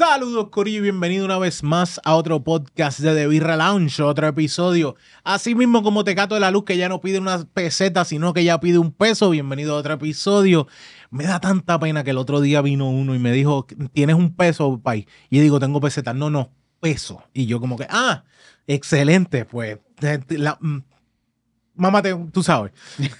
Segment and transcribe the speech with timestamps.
[0.00, 4.26] Saludos Corillo y bienvenido una vez más a otro podcast de The Birra Lounge, otro
[4.28, 4.96] episodio.
[5.24, 8.42] Así mismo como Tecato de la Luz que ya no pide una peseta, sino que
[8.42, 10.66] ya pide un peso, bienvenido a otro episodio.
[11.10, 14.34] Me da tanta pena que el otro día vino uno y me dijo, ¿tienes un
[14.34, 15.06] peso, pay?
[15.28, 16.14] Y yo digo, tengo peseta.
[16.14, 17.22] No, no, peso.
[17.34, 18.24] Y yo como que, ah,
[18.66, 19.80] excelente, pues.
[20.60, 20.78] Mm,
[21.80, 22.72] mámate, tú sabes,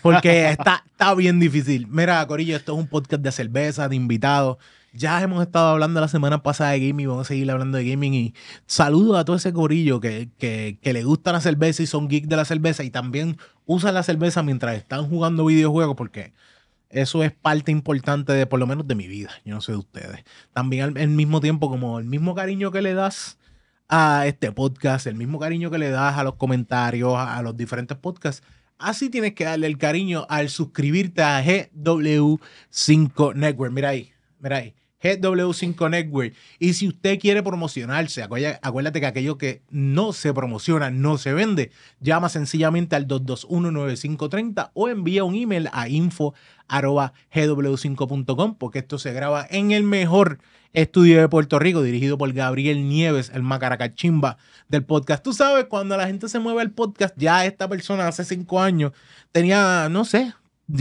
[0.03, 1.87] porque está, está bien difícil.
[1.89, 4.59] Mira, Corillo, esto es un podcast de cerveza, de invitados.
[4.93, 8.13] Ya hemos estado hablando la semana pasada de gaming, vamos a seguir hablando de gaming
[8.15, 8.35] y
[8.67, 12.29] saludo a todo ese corillo que, que, que le gusta la cerveza y son geeks
[12.29, 16.33] de la cerveza y también usan la cerveza mientras están jugando videojuegos porque
[16.89, 19.79] eso es parte importante de por lo menos de mi vida, yo no sé de
[19.79, 20.25] ustedes.
[20.53, 23.39] También al, al mismo tiempo como el mismo cariño que le das
[23.91, 27.99] a este podcast, el mismo cariño que le das a los comentarios, a los diferentes
[27.99, 28.47] podcasts,
[28.79, 33.73] así tienes que darle el cariño al suscribirte a GW5 Network.
[33.73, 34.75] Mira ahí, mira ahí.
[35.03, 36.35] GW5 Network.
[36.59, 41.73] Y si usted quiere promocionarse, acuérdate que aquello que no se promociona no se vende.
[42.01, 49.71] Llama sencillamente al 221-9530 o envía un email a info.gw5.com porque esto se graba en
[49.73, 50.41] el mejor
[50.73, 54.37] estudio de Puerto Rico dirigido por Gabriel Nieves, el macaracachimba
[54.69, 55.25] del podcast.
[55.25, 58.93] Tú sabes, cuando la gente se mueve al podcast, ya esta persona hace cinco años
[59.33, 60.33] tenía, no sé,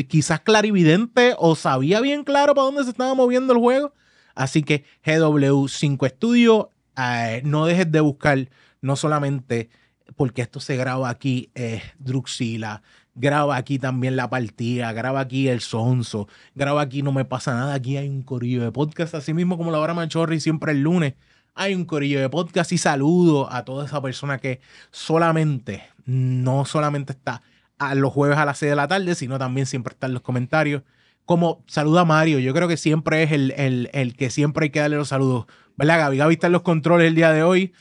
[0.07, 3.91] quizás clarividente o sabía bien claro para dónde se estaba moviendo el juego
[4.39, 8.47] Así que GW5 Studio, eh, no dejes de buscar,
[8.79, 9.69] no solamente
[10.15, 12.81] porque esto se graba aquí, eh, Druxila,
[13.15, 17.73] graba aquí también La Partida, graba aquí El Sonso, graba aquí No Me Pasa Nada,
[17.73, 21.15] aquí hay un corillo de podcast, así mismo como la hora Machorri siempre el lunes.
[21.53, 27.11] Hay un corillo de podcast y saludo a toda esa persona que solamente, no solamente
[27.11, 27.41] está
[27.77, 30.21] a los jueves a las 6 de la tarde, sino también siempre está en los
[30.21, 30.83] comentarios
[31.29, 32.39] como saluda a Mario.
[32.39, 33.53] Yo creo que siempre es el,
[33.93, 35.45] el, que siempre hay que darle los saludos.
[35.77, 36.17] ¿Verdad, Gaby?
[36.17, 37.71] Gaby está en los controles el día de hoy.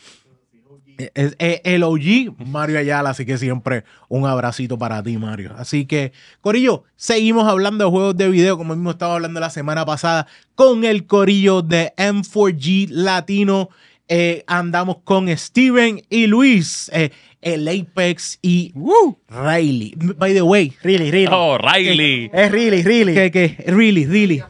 [1.14, 5.54] Es, el OG Mario Ayala, así que siempre un abracito para ti, Mario.
[5.56, 9.86] Así que, Corillo, seguimos hablando de juegos de video, como mismo estaba hablando la semana
[9.86, 13.70] pasada, con el Corillo de M4G Latino.
[14.08, 16.90] Eh, andamos con Steven y Luis.
[16.92, 17.12] Eh,
[17.42, 18.72] el Apex y
[19.28, 19.94] Riley.
[19.96, 21.28] By the way, Riley, Riley.
[21.30, 22.30] Oh, Riley.
[22.32, 23.14] Es Riley, Riley.
[23.14, 23.64] ¿Qué, qué?
[23.66, 24.42] Riley, Riley.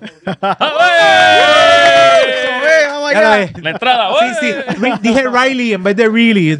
[3.62, 4.10] La entrada,
[4.40, 4.46] Sí,
[4.76, 4.90] sí.
[5.02, 6.58] Dije Riley en vez de Riley.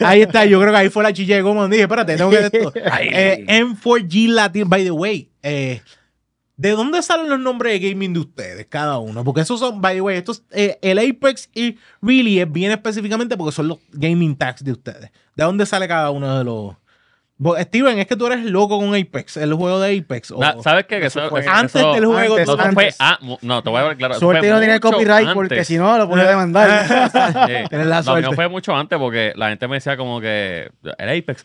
[0.00, 0.44] Ahí está.
[0.44, 1.68] Yo creo que ahí fue la chicha de goma.
[1.68, 2.72] Dije, espérate, tengo que esto.
[3.00, 4.68] Eh, M4G Latin.
[4.68, 5.80] By the way, eh,
[6.56, 9.22] ¿De dónde salen los nombres de gaming de ustedes, cada uno?
[9.24, 13.36] Porque esos son, by the way, estos, eh, el Apex y Really es bien específicamente
[13.36, 15.10] porque son los gaming tags de ustedes.
[15.34, 16.76] ¿De dónde sale cada uno de los...?
[17.38, 20.32] Steven, es que tú eres loco con Apex, el juego de Apex.
[20.62, 21.00] ¿Sabes qué?
[21.00, 22.36] Que eso, fue antes del juego.
[22.36, 24.18] Antes, no, Fue, ah, no, te voy a ver claro.
[24.18, 26.86] Suerte no tiene copyright porque si no lo puede demandar.
[27.70, 27.76] sí.
[27.76, 28.30] la suerte.
[28.30, 31.44] No, fue mucho antes porque la gente me decía como que el Apex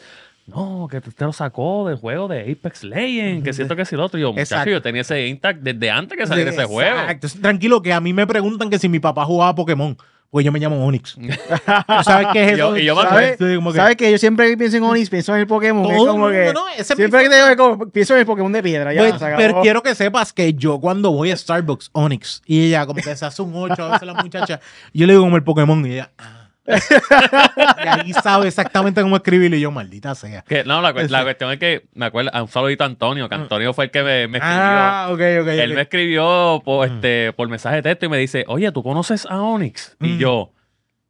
[0.54, 4.00] no, que usted lo sacó del juego de Apex Legends, que siento que es el
[4.00, 4.20] otro.
[4.20, 6.98] yo, muchacho, yo tenía ese intact desde antes que saliera ese juego.
[7.42, 9.98] Tranquilo, que a mí me preguntan que si mi papá jugaba Pokémon.
[10.30, 11.18] Pues yo me llamo Onix.
[12.06, 12.78] ¿Sabes qué es eso?
[12.78, 13.96] yo, ¿Sabes, que...
[13.98, 15.84] que yo siempre pienso en Onix, pienso en el Pokémon?
[15.84, 18.94] como que, no, no, siempre que pienso en el Pokémon de piedra.
[18.94, 22.86] Ya, pues, pero quiero que sepas que yo cuando voy a Starbucks, Onix, y ella
[22.86, 24.62] como que se hace un 8 a veces la muchacha,
[24.94, 26.12] yo le digo como el Pokémon y ella...
[26.18, 26.41] Ah
[26.72, 30.44] y ahí sabe exactamente cómo escribirlo y yo, maldita sea.
[30.44, 33.74] Que, no, la, la, cuestión es que me acuerdo, un saludito a Antonio, que Antonio
[33.74, 34.42] fue el que me, escribió.
[34.44, 35.48] Ah, ok, ok.
[35.48, 39.26] Él me escribió por, este, por mensaje de texto y me dice, oye, ¿tú conoces
[39.30, 39.98] a Onyx?
[40.00, 40.54] Y yo,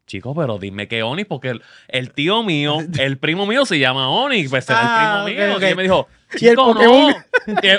[0.06, 4.50] chico, pero dime que Onyx, porque el, tío mío, el primo mío se llama Onyx,
[4.50, 5.60] pues el ah, primo mío.
[5.60, 6.08] Y él me dijo,
[6.40, 7.14] ¿Y el Pokémon?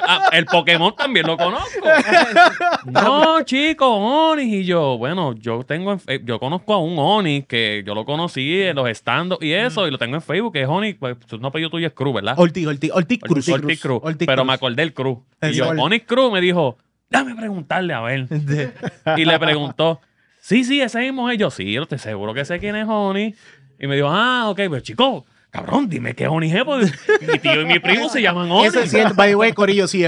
[0.06, 1.86] Ah, el, Pokémon también lo conozco.
[2.86, 4.52] no, chico, Onix.
[4.52, 8.76] Y yo, bueno, yo tengo yo conozco a un Onix que yo lo conocí en
[8.76, 11.70] los stands y eso, y lo tengo en Facebook, que es Onix, pues no apellido
[11.70, 12.34] tuyo es Cruz, ¿verdad?
[12.38, 13.48] Ortiz, Ortiz, Ortiz Cruz.
[13.48, 14.02] Ortiz, Cruz.
[14.18, 15.18] Pero me acordé el Cruz.
[15.42, 16.76] Y yo, Onix Cruz me dijo,
[17.10, 18.26] dame preguntarle a ver.
[19.16, 20.00] y le preguntó,
[20.40, 21.50] sí, sí, ese mismo es yo.
[21.50, 23.38] Sí, yo te seguro que sé quién es Onix.
[23.78, 27.66] Y me dijo, ah, ok, pero chico, Cabrón, dime qué es Onige, mi tío y
[27.66, 28.72] mi primo se llaman Onix.
[28.72, 30.02] Eso es cierto, by the way, Corillo, sí,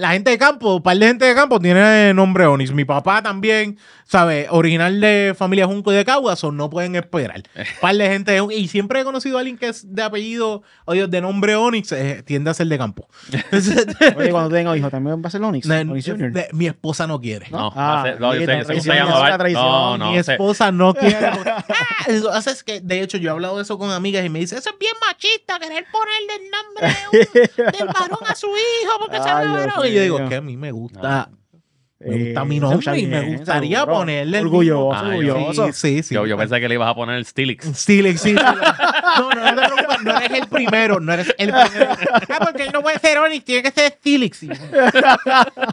[0.00, 2.72] la gente de campo, un par de gente de campo tiene nombre Onix.
[2.72, 4.48] Mi papá también, ¿sabes?
[4.50, 7.44] Original de familia Junco y de Caguas, o no pueden esperar.
[7.54, 10.64] Un par de gente de, Y siempre he conocido a alguien que es de apellido,
[10.84, 13.06] o de nombre Onix, eh, tiende a ser de campo.
[14.16, 15.68] Oye, cuando tenga hijo, ¿también va a ser Onix?
[16.52, 17.46] mi esposa no quiere.
[17.50, 21.18] No, no, no, mi esposa no quiere.
[21.24, 21.64] ah,
[22.08, 24.56] eso hace que, de hecho, yo he hablado de eso con amigas y me dice,
[24.56, 28.98] eso es bien machista querer ponerle el nombre de un, del varón a su hijo
[28.98, 29.86] porque se varón.
[29.86, 31.30] Y yo digo que a mí me gusta
[32.00, 33.98] Me gusta mi Eh, nombre y me gustaría seguro.
[33.98, 35.66] ponerle el Orgulloso, Ah, orgulloso.
[35.72, 36.14] Sí, sí, sí.
[36.14, 37.64] Yo, yo pensé que le ibas a poner el Stilix.
[37.74, 38.34] Stilix, sí.
[38.34, 41.90] No, no, no te preocupes, no eres el primero, no eres el primero.
[42.28, 44.46] Ah, porque él no puede ser Onyx, tiene que ser Stilix.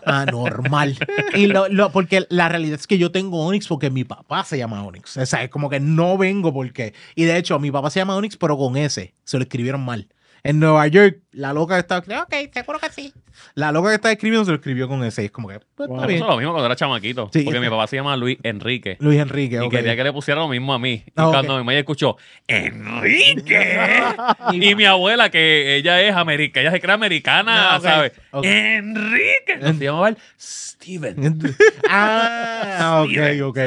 [0.05, 0.97] Ah, normal.
[1.35, 4.57] Y lo, lo- porque la realidad es que yo tengo Onyx porque mi papá se
[4.57, 5.17] llama Onyx.
[5.17, 6.93] O sea, es como que no vengo porque.
[7.15, 9.13] Y de hecho, mi papá se llama Onyx, pero con S.
[9.23, 10.07] Se lo escribieron mal.
[10.43, 12.21] En Nueva York, la loca que estaba.
[12.23, 13.13] Ok, seguro que sí.
[13.53, 15.03] La loca que estaba escribiendo se lo escribió con.
[15.03, 15.59] Y es como que.
[15.75, 15.97] pues, Wow.
[15.97, 16.19] está Me bien.
[16.21, 17.29] pasó lo mismo cuando era chamaquito.
[17.33, 17.41] Sí.
[17.43, 18.97] Porque mi papá se llama Luis Enrique.
[18.99, 19.59] Luis Enrique.
[19.63, 21.03] Y quería que le pusiera lo mismo a mí.
[21.05, 22.17] Y Ah, cuando mi mamá escuchó,
[22.47, 23.77] ¡Enrique!
[24.53, 27.83] y mi abuela, que ella es americana, ella se cree americana, Ah, ok.
[27.83, 28.11] ¿sabes?
[28.41, 29.59] ¡Enrique!
[29.61, 31.43] Se llamaba él Steven.
[31.89, 33.41] ah, ok, Steven.
[33.43, 33.57] ok.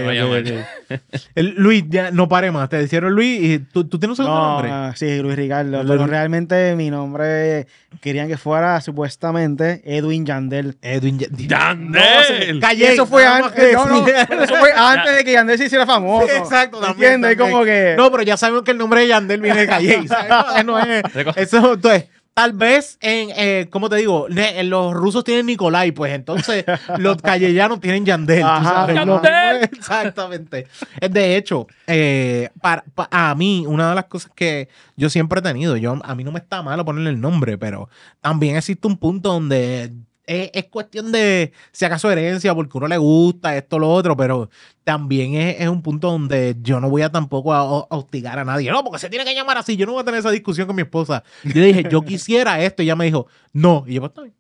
[1.35, 2.69] El- Luis, ya no pare más.
[2.69, 4.71] Te hicieron Luis y tú, tú tienes un segundo No, nombre.
[4.71, 5.83] ah, sí, Luis Ricardo.
[5.83, 7.58] Luis- Pero realmente mi nombre
[8.01, 10.77] querían que fuera supuestamente Edwin Yandel.
[10.83, 12.61] Edwin Ya- ¡Yandel!
[12.61, 14.27] Calle, Y eso fue antes, que no, no, decir.
[14.29, 16.27] pero eso fue antes de que Yandel se hiciera famoso.
[16.29, 17.37] Sí, exacto, ¿Me también, ¿Entiendes?
[17.39, 17.53] también.
[17.53, 17.95] Como que.
[17.97, 20.07] No, pero ya sabemos que el nombre de Yandel viene de Calle.
[20.07, 20.65] ¿sabes?
[20.65, 21.03] No, no es-
[21.37, 22.07] eso, entonces,
[22.39, 24.29] tal vez en, eh, ¿cómo te digo?
[24.29, 26.65] Ne- en los rusos tienen Nikolai, pues entonces
[26.99, 28.43] los callellanos tienen Yandel.
[28.43, 29.21] tú Ajá, sabes, ¿no?
[29.21, 29.65] Yandel.
[29.73, 30.69] Exactamente.
[31.01, 35.41] Eh, De hecho, eh, para, pa- a mí, una de las cosas que yo siempre
[35.41, 37.89] he tenido, yo, a mí no me está malo ponerle el nombre, pero
[38.21, 39.91] también existe un punto donde
[40.29, 44.51] es, es cuestión de, si acaso, herencia, porque uno le gusta esto, lo otro, pero
[44.85, 48.45] también es, es un punto donde yo no voy a tampoco a, a hostigar a
[48.45, 48.71] nadie.
[48.71, 49.77] No, porque se tiene que llamar así.
[49.77, 51.25] Yo no voy a tener esa discusión con mi esposa.
[51.43, 53.85] Yo dije, yo quisiera esto, y ella me dijo, no.
[53.87, 54.31] Y yo, pues.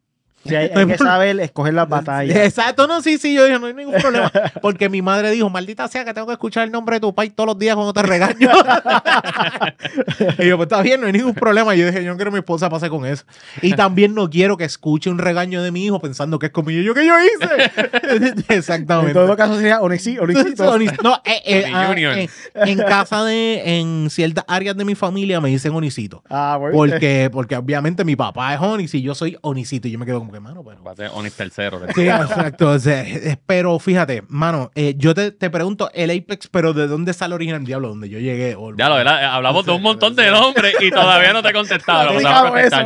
[0.46, 2.37] Sí, hay, hay que saber escoger las batallas.
[2.44, 4.31] Exacto, no, sí, sí, yo dije, no hay ningún problema.
[4.62, 7.32] Porque mi madre dijo, maldita sea que tengo que escuchar el nombre de tu país
[7.35, 8.49] todos los días cuando te regaño.
[10.38, 11.75] y yo, pues está bien, no hay ningún problema.
[11.75, 13.25] Y yo dije, yo no quiero que mi esposa pase con eso.
[13.62, 16.70] Y también no quiero que escuche un regaño de mi hijo pensando que es como
[16.70, 17.73] yo, ¿yo qué yo hice?
[18.08, 19.12] En Exactamente.
[19.12, 20.79] todo caso sería Onixi, Onixito.
[21.02, 25.49] No, eh, eh, ah, en, en casa de, en ciertas áreas de mi familia me
[25.49, 26.23] dicen Onisito.
[26.29, 26.76] Ah, bueno.
[26.76, 29.88] Porque, porque obviamente mi papá es Onis y yo soy Onisito.
[29.88, 30.83] Y yo me quedo como que, mano, pero.
[30.85, 31.81] Va a ser Onis tercero.
[31.95, 32.71] Sí, exacto.
[32.71, 36.87] o sea, eh, pero fíjate, mano, eh, yo te, te pregunto, el Apex, pero ¿de
[36.87, 37.89] dónde sale el origen del diablo?
[37.89, 38.57] Donde yo llegué.
[38.77, 39.25] Ya lo ¿verdad?
[39.35, 42.13] hablamos de un montón de nombres y todavía no te he contestado.
[42.13, 42.21] No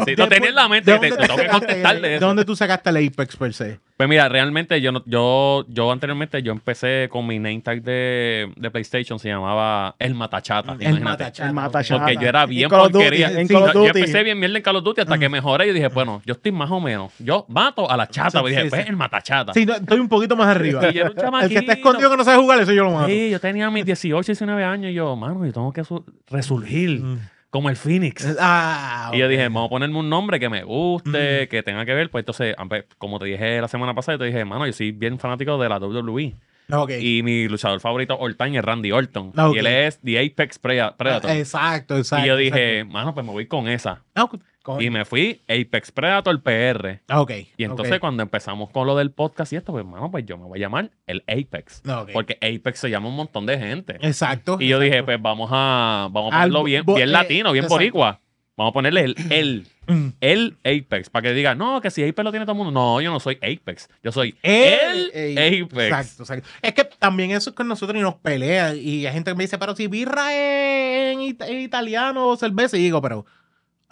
[0.04, 2.02] te De- tenía en la ¿de mente, te, tú te tengo que sacaste contestar el-
[2.02, 2.26] de ¿De eso.
[2.26, 3.80] dónde tú sacaste el Apex per se?
[3.96, 8.50] Pues mira, realmente yo no, yo, yo anteriormente yo empecé con mi name tag de,
[8.56, 10.72] de PlayStation, se llamaba El Matachata.
[10.72, 11.04] El imagínate.
[11.04, 11.48] Matachata.
[11.48, 12.00] El Matachata.
[12.06, 13.28] Porque yo era En bien Duty, porquería.
[13.46, 16.20] Sí, yo empecé bien mierda en Call of Duty hasta que mejoré y dije, bueno,
[16.26, 17.12] yo estoy más o menos.
[17.20, 18.40] Yo mato a la chata.
[18.40, 18.88] Sí, dije, sí, pues sí.
[18.90, 19.52] el matachata.
[19.54, 20.88] Sí, no, estoy un poquito más arriba.
[20.90, 22.92] Y yo era un el que está escondido que no sabe jugar, eso yo lo
[22.92, 23.08] mato.
[23.08, 27.00] Sí, yo tenía mis 18, 19 años y yo, mano, yo tengo que su- resurgir
[27.02, 27.18] Mm.
[27.50, 28.36] como el Phoenix.
[28.40, 31.94] Ah, Y yo dije, vamos a ponerme un nombre que me guste, que tenga que
[31.94, 32.10] ver.
[32.10, 34.92] Pues entonces, ver, como te dije la semana pasada, yo te dije, mano, yo soy
[34.92, 36.34] bien fanático de la WWE.
[36.70, 36.90] Ok.
[37.00, 39.32] Y mi luchador favorito all time es Randy Orton.
[39.36, 39.56] Ah, ok.
[39.56, 41.30] Y él es The Apex Preda- Predator.
[41.32, 42.24] Exacto, exacto.
[42.24, 44.00] y yo dije, mano, pues me voy con esa.
[44.14, 44.38] exacto.
[44.62, 44.80] Coño.
[44.80, 47.00] Y me fui Apex Predator PR.
[47.08, 47.32] Ah, ok.
[47.56, 50.44] Y entonces cuando empezamos con lo del podcast y esto, pues, mano, pues yo me
[50.44, 51.82] voy a llamar el Apex.
[51.86, 52.10] Ah, ok.
[52.12, 53.96] Porque Apex se llama un montón de gente.
[54.00, 54.56] Exacto.
[54.60, 57.64] Y yo dije, pues vamos a, vamos a Al- ponerlo bien, bien eh, latino, bien
[57.64, 57.74] exacto.
[57.76, 58.20] boricua.
[58.56, 60.10] Vamos a ponerle el, el, Mm.
[60.20, 62.70] el Apex, para que diga, no, que si Apex lo tiene todo el mundo.
[62.70, 63.88] No, yo no soy Apex.
[64.00, 65.72] Yo soy El, Apex.
[65.86, 66.48] Exacto, exacto.
[66.62, 68.76] Es que también eso es con nosotros y nos pelea.
[68.76, 72.36] Y hay gente que me dice, pero si birra es en, it- en italiano o
[72.36, 72.76] cerveza.
[72.76, 73.26] Y digo, pero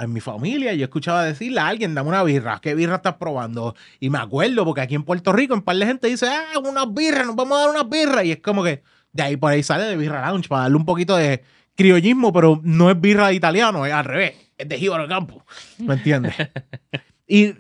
[0.01, 2.59] en mi familia yo escuchaba decirle a alguien, dame una birra.
[2.61, 3.75] ¿Qué birra estás probando?
[3.99, 6.93] Y me acuerdo, porque aquí en Puerto Rico, un par de gente dice, ah, unas
[6.93, 8.25] birras, nos vamos a dar unas birras.
[8.25, 10.85] Y es como que de ahí por ahí sale de birra lounge para darle un
[10.85, 11.43] poquito de
[11.75, 14.35] criollismo, pero no es birra de italiano, es al revés.
[14.57, 15.45] Es de Jíbaro Campo.
[15.79, 16.35] ¿Me entiendes?
[17.27, 17.55] y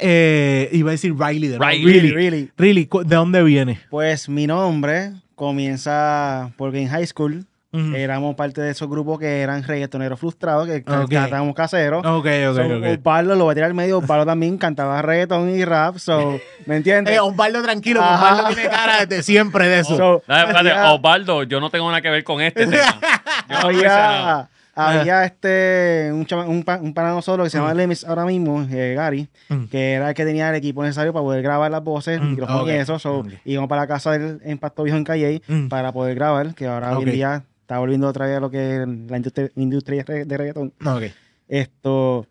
[0.00, 1.58] eh, iba a decir Riley de.
[1.58, 1.84] Riley.
[1.84, 2.50] Really, really.
[2.56, 3.80] Really, ¿de dónde viene?
[3.90, 9.62] Pues mi nombre comienza porque en high school Éramos parte de esos grupos que eran
[9.62, 11.10] reggaetoneros frustrados, que Ok.
[11.10, 12.00] cantábamos caseros.
[12.06, 12.84] Ok, ok, So, ok.
[12.98, 13.98] Osvaldo lo voy a tirar al medio.
[13.98, 15.98] Osvaldo también cantaba reggaeton y rap.
[15.98, 17.14] So, ¿Me entiendes?
[17.14, 18.14] Eh, Osvaldo, tranquilo, Ajá.
[18.34, 19.96] Osvaldo tiene cara de siempre de eso.
[19.96, 22.98] So, No, espérate, había- Osvaldo, yo no tengo nada que ver con este tema.
[23.50, 27.58] Yo no había, había este, un, chama- un, pa- un pana de nosotros que se
[27.58, 27.74] llama.
[27.74, 29.28] Lemis ahora mismo, eh, Gary,
[29.70, 32.68] que era el que tenía el equipo necesario para poder grabar las voces, micrófonos ok.
[32.68, 33.24] y eso.
[33.44, 36.96] Íbamos para la casa del en Pasto Viejo en Calle para poder grabar, que ahora
[36.96, 40.36] hoy en día está volviendo otra vez a lo que es la industria, industria de
[40.36, 40.72] reggaetón.
[40.84, 41.02] Ok.
[41.48, 42.26] Esto.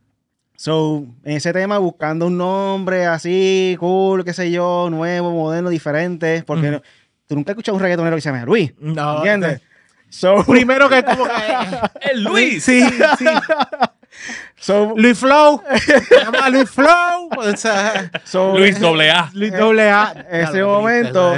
[0.56, 6.42] So, en ese tema, buscando un nombre así, cool, qué sé yo, nuevo, moderno, diferente,
[6.48, 6.72] porque Mm.
[6.72, 6.82] no-
[7.28, 9.62] tú nunca has escuchado un reggaetonero que se llama Luis, No, ¿entiendes?
[10.08, 11.26] So, Primero que como.
[12.02, 12.64] El Luis.
[12.64, 12.82] Sí,
[13.20, 13.26] sí.
[14.58, 15.62] so, Luis Flow.
[16.10, 17.15] Se llama Luis Flow.
[17.54, 18.12] O sea,
[18.58, 19.30] Luis doble A.
[19.34, 20.26] Luis doble A.
[20.32, 21.34] Ese Claro, momento,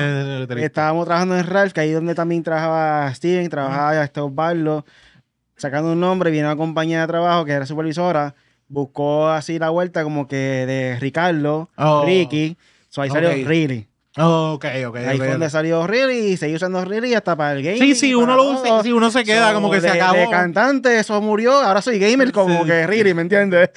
[0.48, 0.66] triste.
[0.66, 4.86] Estábamos trabajando en Ralph, que ahí donde también trabajaba Steven, trabajaba este Osvaldo,
[5.56, 8.36] sacando un nombre, viene una compañía de trabajo que era supervisora,
[8.68, 12.04] buscó así la vuelta como que de Ricardo, Oh.
[12.06, 12.58] Ricky,
[12.90, 13.36] so ahí salió Ok.
[13.46, 13.88] Really.
[14.20, 17.78] Ok, ok, Ahí fue donde salió Really y seguí usando Really hasta para el game.
[17.78, 20.18] Sí, sí, uno lo usa, sí, uno se queda como que se acabó.
[20.18, 22.66] De cantante, eso murió, ahora soy gamer como Sí.
[22.66, 23.70] que Really, ¿me entiendes?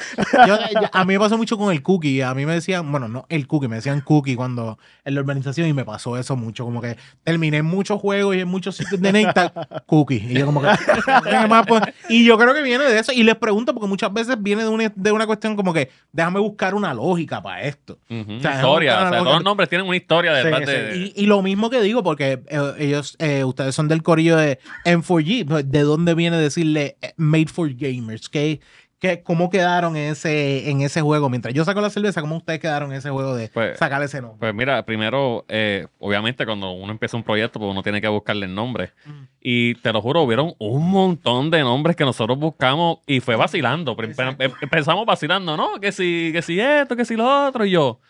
[0.46, 0.58] Yo-
[0.92, 2.22] a mí me pasó mucho con el cookie.
[2.22, 5.68] A mí me decían, bueno, no el cookie, me decían cookie cuando en la urbanización
[5.68, 6.64] y me pasó eso mucho.
[6.64, 9.52] Como que terminé en muchos juegos y en muchos sitios de Nate
[9.86, 10.24] cookie.
[10.30, 10.68] Y yo como que,
[11.24, 11.82] ¿qué más puedo?
[12.08, 13.12] y yo creo que viene de eso.
[13.12, 16.40] Y les pregunto porque muchas veces viene de una, de una cuestión como que déjame
[16.40, 17.98] buscar una lógica para esto.
[18.08, 18.92] Ujú, O sea, historia.
[18.92, 21.12] es O sea, todos los nombres tienen una historia Sí, de.
[21.16, 24.58] Y, y lo mismo que digo, porque eh, ellos, eh, ustedes son del corillo de
[24.84, 28.28] M4G, pues, ¿de dónde viene decirle eh, Made for Gamers?
[28.28, 28.60] ¿Qué,
[28.98, 31.30] qué, ¿Cómo quedaron en ese, en ese juego?
[31.30, 34.20] Mientras yo saco la cerveza, ¿cómo ustedes quedaron en ese juego de Pues- sacar ese
[34.20, 34.38] nombre?
[34.40, 38.46] Pues mira, primero, eh, obviamente cuando uno empieza un proyecto, pues uno tiene que buscarle
[38.46, 38.92] el nombre.
[39.06, 39.10] Mm.
[39.40, 43.96] Y te lo juro, hubieron un montón de nombres que nosotros buscamos y fue vacilando.
[44.02, 44.42] Exacto.
[44.44, 45.80] em- Empezamos vacilando, ¿no?
[45.80, 48.00] Que si, que si esto, que si lo otro, y yo.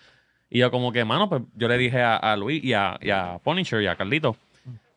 [0.50, 3.11] Y yo como que, mano, pues yo le dije a, a Luis y a, y
[3.11, 4.37] a Punisher y a Carlito,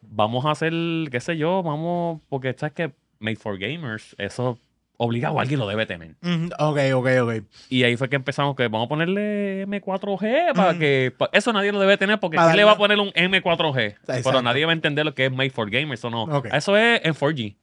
[0.01, 0.73] vamos a hacer,
[1.11, 4.57] qué sé yo, vamos, porque sabes que Made for Gamers, eso
[4.97, 6.15] obligado alguien lo debe tener.
[6.21, 7.33] Mm, ok, ok, ok.
[7.69, 10.79] Y ahí fue que empezamos que vamos a ponerle M4G para Mm.
[10.79, 13.85] que pa- eso nadie lo debe tener porque ¿quién le va a poner un M4G?
[13.85, 14.21] Exacto.
[14.23, 16.43] Pero nadie va a entender lo que es Made for Gamers o no.
[16.51, 17.55] Eso es en 4G.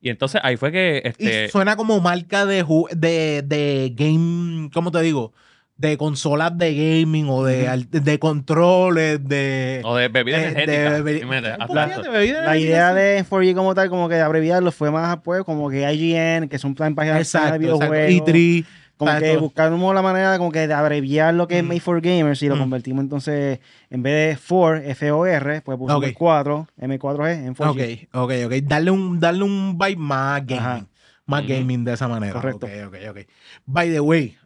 [0.00, 2.64] Y entonces ahí fue que Y este suena como marca de,
[2.96, 5.32] de, de game, ¿cómo te digo?
[5.80, 9.80] De consolas de gaming o de, de controles, de...
[9.82, 11.04] o de bebidas eh, energéticas.
[11.04, 14.90] de bebi- fíjate, bebidas La idea de 4G como tal, como que de abreviarlo, fue
[14.90, 17.90] más pues como que IGN, que son plan páginas Exacto, de exacto.
[17.90, 18.28] videojuegos.
[18.28, 18.64] E3,
[18.98, 19.32] Como Exacto.
[19.32, 21.68] que buscamos la manera como que de abreviar lo que es Mm.
[21.68, 22.58] Made for Gamers y lo Mm.
[22.58, 26.12] convertimos entonces, en vez de 4, F-O-R, pues pusimos Ok.
[26.12, 28.08] 4, M4G en 4G.
[28.12, 28.52] Ok, ok, ok.
[28.64, 30.58] Darle un, darle un vibe más gaming.
[30.62, 30.86] Ajá.
[31.24, 31.52] Más Ujú.
[31.54, 32.32] gaming de esa manera.
[32.34, 32.66] Correcto.
[32.66, 33.18] Ok, ok, ok.
[33.64, 34.36] By the way,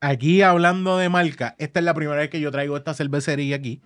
[0.00, 3.80] aquí hablando de marca, esta es la primera vez que yo traigo esta cervecería aquí.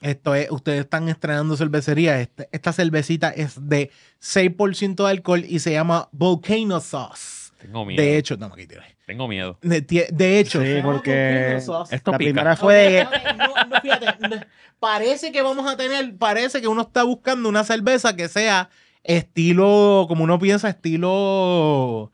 [0.00, 2.20] Esto es, ustedes están estrenando cervecería.
[2.20, 7.52] Este- esta cervecita es de 6% de alcohol y se llama Volcano Sauce.
[7.60, 8.02] Tengo miedo.
[8.02, 8.84] De hecho, no, aquí tiene.
[9.06, 9.58] Tengo miedo.
[9.62, 11.94] De, de hecho, Sí, porque Volcano Sauce.
[11.94, 12.28] Esto La pica.
[12.32, 13.04] primera fue de...
[13.36, 14.46] No, no, fíjate,
[14.80, 18.68] parece que vamos a tener, parece que uno está buscando una cerveza que sea
[19.04, 22.10] estilo, como uno piensa, estilo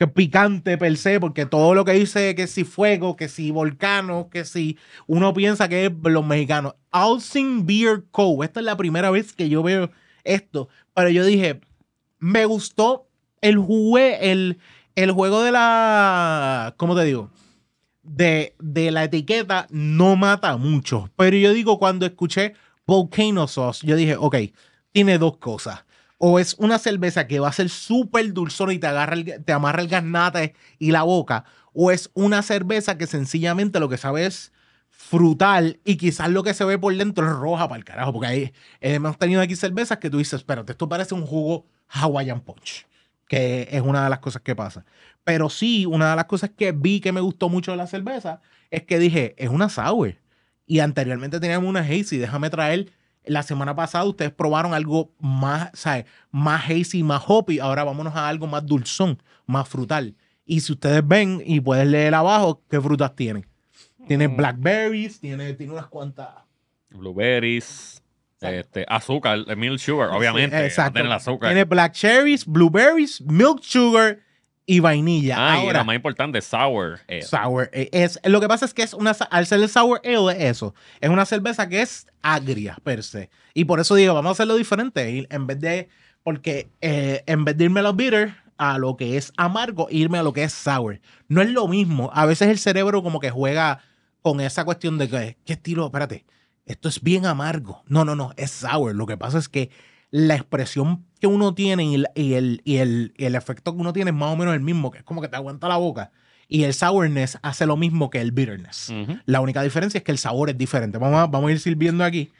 [0.00, 4.30] que picante per se, porque todo lo que dice que si fuego, que si volcano,
[4.30, 6.74] que si uno piensa que es los mexicanos.
[6.90, 8.42] Alcin Beer Co.
[8.42, 9.90] Esta es la primera vez que yo veo
[10.24, 11.60] esto, pero yo dije,
[12.18, 13.08] me gustó
[13.42, 14.58] el jue, el,
[14.94, 17.30] el juego de la, ¿cómo te digo?
[18.02, 21.10] de, de la etiqueta no mata mucho.
[21.16, 22.54] Pero yo digo, cuando escuché
[22.86, 24.36] Volcano Sauce, yo dije, ok,
[24.92, 25.84] tiene dos cosas.
[26.22, 29.80] O es una cerveza que va a ser súper dulzona y te, agarra te amarra
[29.80, 31.44] el garnate y la boca.
[31.72, 34.52] O es una cerveza que sencillamente lo que sabe es
[34.90, 38.12] frutal y quizás lo que se ve por dentro es roja para el carajo.
[38.12, 42.42] Porque ahí hemos tenido aquí cervezas que tú dices, espérate, esto parece un jugo Hawaiian
[42.42, 42.86] Punch.
[43.26, 44.84] Que es una de las cosas que pasa.
[45.24, 48.42] Pero sí, una de las cosas que vi que me gustó mucho de la cerveza
[48.70, 50.16] es que dije, es una sour.
[50.66, 52.18] Y anteriormente teníamos una hazy.
[52.18, 52.92] Déjame traer.
[53.30, 56.04] La semana pasada ustedes probaron algo más, ¿sabes?
[56.32, 57.60] Más hazy, más hoppy.
[57.60, 60.16] Ahora vámonos a algo más dulzón, más frutal.
[60.44, 63.46] Y si ustedes ven y pueden leer abajo, ¿qué frutas tienen?
[64.08, 64.36] Tiene Mm.
[64.36, 66.28] blackberries, tiene, tiene unas cuantas.
[66.90, 68.02] Blueberries,
[68.40, 70.58] este, azúcar, milk sugar, obviamente.
[70.58, 70.98] Sí, exacto.
[70.98, 71.50] el azúcar.
[71.50, 74.18] Tiene black cherries, blueberries, milk sugar
[74.70, 75.34] y vainilla.
[75.36, 77.00] Ah, y Ahora, lo más importante, sour.
[77.08, 77.22] ale.
[77.22, 77.70] Sour.
[77.72, 80.76] Es, lo que pasa es que es una, al ser el sour ale es eso.
[81.00, 83.30] Es una cerveza que es agria per se.
[83.52, 85.10] Y por eso digo, vamos a hacerlo diferente.
[85.10, 85.88] Y en vez de,
[86.22, 90.18] porque eh, en vez de irme a los bitter, a lo que es amargo, irme
[90.18, 91.00] a lo que es sour.
[91.26, 92.12] No es lo mismo.
[92.14, 93.80] A veces el cerebro como que juega
[94.22, 95.86] con esa cuestión de que, ¿qué estilo?
[95.86, 96.26] Espérate,
[96.64, 97.82] esto es bien amargo.
[97.88, 98.94] No, no, no, es sour.
[98.94, 99.70] Lo que pasa es que
[100.10, 103.80] la expresión que uno tiene y, la- y el, y, el, y el efecto que
[103.80, 105.76] uno tiene es más o menos el mismo, que es como que te aguanta la
[105.76, 106.10] boca.
[106.48, 108.90] Y el sourness hace lo mismo que el bitterness.
[108.90, 109.18] Ujú.
[109.26, 110.98] La única diferencia es que el sabor es diferente.
[110.98, 112.32] Vamos a, vamos a ir sirviendo aquí.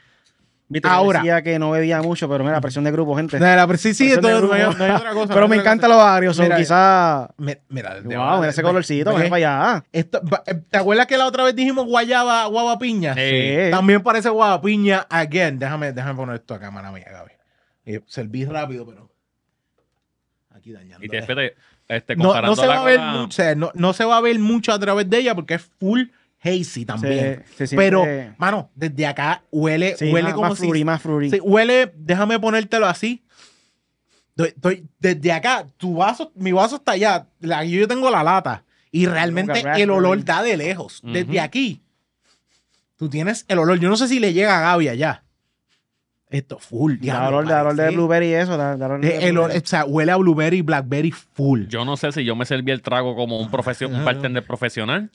[0.67, 1.19] Viste, Ahora.
[1.19, 3.37] Decía que no bebía mucho, pero mira, presión de grupo, gente.
[3.77, 4.77] Sí, sí, todo- no, hay, grupo.
[4.77, 5.27] no hay otra cosa.
[5.27, 7.27] pero no me encantan los agrios, son Mira, quizás...
[7.37, 9.35] Mi- Mira, de- Wow, mira ese colorcito, ven para
[9.71, 9.83] allá.
[9.91, 13.13] esto- eh, ¿Te acuerdas que la otra vez dijimos guayaba, guava piña?
[13.15, 13.69] Sí.
[13.69, 15.59] También parece guava piña again.
[15.59, 17.31] Déjame, déjame poner esto acá, mala mía, Gaby.
[17.85, 19.09] Eh, serví rápido, pero.
[20.51, 21.03] Aquí dañando.
[21.05, 21.55] Y te fíjate,
[21.87, 24.17] este, no, no se va a ver la- mucho, o sea, no, no se va
[24.17, 26.03] a ver mucho a través de ella porque es full
[26.43, 27.43] hazy también.
[27.55, 28.03] Se- se Pero,
[28.37, 30.83] mano, desde acá huele, sí, huele más, como más si.
[30.83, 33.23] más sí, huele, déjame ponértelo así.
[34.35, 37.27] Doy- desde acá, tu vaso, mi vaso está allá.
[37.39, 38.63] la- yo tengo la lata.
[38.91, 41.01] Y realmente el olor da de lejos.
[41.03, 41.81] Desde aquí,
[42.97, 43.79] tú tienes el olor.
[43.79, 45.23] Yo no sé si le llega a Gaby allá.
[46.31, 46.95] Esto, full.
[46.99, 48.55] Diablo, olor, olor de blueberry y eso.
[48.57, 49.57] Da olor de el blueberry.
[49.59, 51.65] o sea, huele a blueberry y blackberry full.
[51.67, 55.09] Yo no sé si yo me serví el trago como un, profesio- un bartender profesional,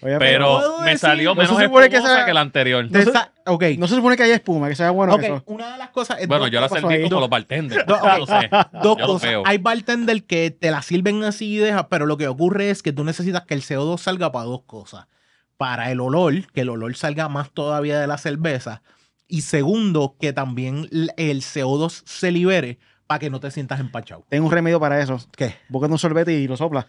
[0.00, 2.88] Oye, pero me decir- salió no se menos supone que espumosa sea- que la anterior.
[2.88, 3.64] De esa- ok.
[3.78, 5.42] No se supone que haya espuma, que sea bueno Ok, eso.
[5.46, 6.20] una de las cosas.
[6.20, 7.02] es Bueno, yo la serví ahí?
[7.02, 7.86] como Dos- los bartenders.
[7.86, 8.48] dos- Yo lo sé.
[8.82, 9.30] Dos Yo lo cosas.
[9.44, 12.92] Hay bartender que te la sirven así y deja, pero lo que ocurre es que
[12.94, 15.06] tú necesitas que el CO2 salga para dos cosas.
[15.58, 18.80] Para el olor, que el olor salga más todavía de la cerveza.
[19.32, 24.26] Y segundo, que también el CO2 se libere para que no te sientas empachado.
[24.28, 25.18] Tengo un remedio para eso.
[25.34, 25.56] ¿Qué?
[25.70, 26.86] Busca un sorbete y lo sopla.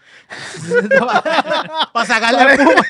[1.93, 2.81] para sacarle la espuma.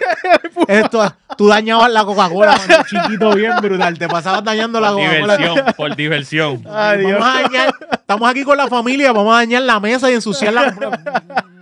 [0.68, 3.98] Esto, tú dañabas la Coca-Cola cuando chiquito bien brutal.
[4.00, 5.38] Te pasabas dañando la Coca-Cola.
[5.38, 6.64] diversión, por diversión.
[6.68, 10.16] Ay, Vamos a dañar- estamos aquí con la familia, vamos a dañar la mesa y
[10.16, 10.76] ensuciarla.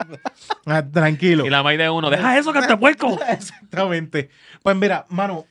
[0.66, 1.46] Ah, Tranquilo.
[1.46, 3.18] Y la maíz de uno, deja eso que te puerco.
[3.30, 4.30] Exactamente.
[4.62, 5.46] Pues mira, mano,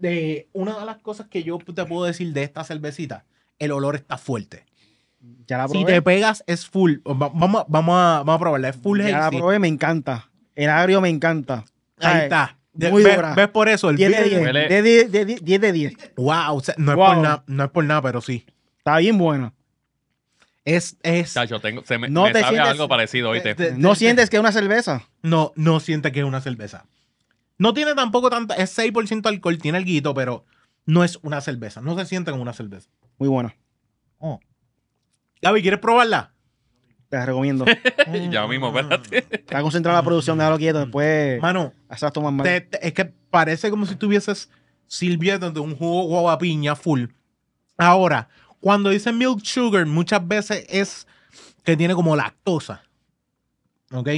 [0.00, 3.24] de, una de las cosas que yo te puedo decir de esta cervecita,
[3.58, 4.64] el olor está fuerte.
[5.46, 5.92] Ya la Si probé.
[5.92, 6.94] te pegas, es full.
[7.06, 8.68] Va- Vamos, a- vamos, a, vamos a probarla.
[8.70, 10.30] Es full ya la probé, me encanta.
[10.54, 11.64] El agrio me encanta.
[11.98, 12.56] Ahí Ay, está.
[12.72, 13.34] De- muy ¿ves, dura.
[13.34, 13.90] ves por eso?
[13.90, 14.42] El 10 de beer- 10.
[14.42, 15.94] Huele- De 10 de 10 10 de 10.
[16.16, 17.06] Wow, o sea, no, es Wow.
[17.06, 18.46] por nada, no es por nada, pero sí.
[18.78, 19.52] Está bien buena.
[20.64, 23.54] Es, es, Chacho, tengo, se me, No me te sabe sientes- algo parecido, ¿oíste?
[23.54, 25.02] de- de- No sientes que es una cerveza.
[25.22, 26.84] No, no siente que es una cerveza.
[27.60, 30.46] No tiene tampoco tanta, es 6% alcohol, tiene algo, pero
[30.86, 31.82] no es una cerveza.
[31.82, 32.88] No se siente como una cerveza.
[33.18, 33.54] Muy buena.
[35.42, 36.32] Gaby, ¿quieres probarla?
[37.10, 37.66] Te la recomiendo.
[38.30, 39.18] ya mismo, espérate.
[39.30, 40.78] Está concentrada la producción, déjalo quieto.
[40.80, 42.44] Después Mano, haces tomar mal.
[42.46, 44.48] te- te- es que parece como si tuvieses
[44.86, 47.04] sirviendo de un jugo guava piña full.
[47.76, 48.28] Ahora,
[48.60, 51.06] cuando dicen milk sugar, muchas veces es
[51.62, 52.82] que tiene como lactosa.
[53.92, 54.08] ¿Ok?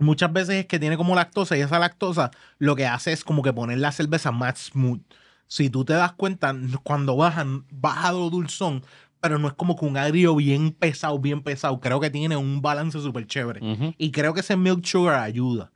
[0.00, 3.42] Muchas veces es que tiene como lactosa y esa lactosa lo que hace es como
[3.42, 5.02] que poner la cerveza más smooth.
[5.46, 8.82] Si tú te das cuenta, cuando bajan, baja lo dulzón,
[9.20, 11.80] pero no es como que un agrio bien pesado, bien pesado.
[11.80, 13.94] Creo que tiene un balance súper chévere.
[13.98, 15.70] Y creo que ese milk sugar ayuda.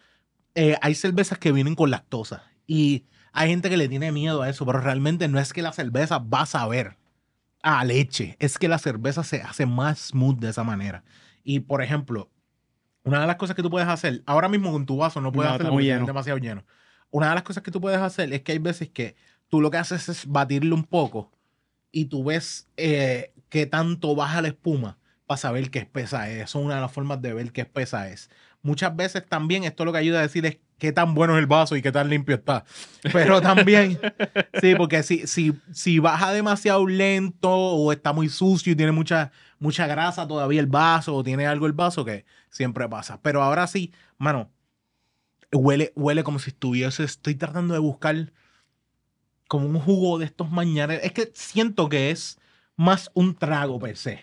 [0.55, 2.45] Eh, hay cervezas que vienen con lactosa.
[2.67, 5.73] Y hay gente que le tiene miedo a eso, pero realmente no es que la
[5.73, 6.97] cerveza va a saber
[7.63, 8.37] a leche.
[8.39, 11.05] Es que la cerveza se hace más smooth de esa manera.
[11.43, 12.31] Y por ejemplo,
[13.05, 15.49] una de las cosas que tú puedes hacer, ahora mismo con tu vaso no puedes
[15.51, 16.07] No, hacerlo porque lleno.
[16.07, 16.65] demasiado lleno.
[17.11, 19.15] Una de las cosas que tú puedes hacer es que hay veces que
[19.49, 21.31] tú lo que haces es batirle un poco
[21.93, 26.43] y tú ves eh, qué tanto baja la espuma para saber qué espesa es.
[26.45, 28.31] Eso es una de las formas de ver qué espesa es.
[28.63, 31.47] Muchas veces también esto lo que ayuda a decir es qué tan bueno es el
[31.47, 32.65] vaso y qué tan limpio está.
[33.13, 33.99] Pero también,
[34.61, 39.31] sí, porque si, si, si baja demasiado lento o está muy sucio y tiene mucha,
[39.65, 43.19] mucha grasa todavía el vaso o tiene algo el vaso que siempre pasa.
[43.23, 44.51] Pero ahora sí, mano,
[45.53, 48.31] huele, huele como si estuviese, estoy tratando de buscar
[49.49, 51.03] como un jugo de estos mañaneros.
[51.03, 52.39] Es que siento que es
[52.77, 54.21] más un trago per se.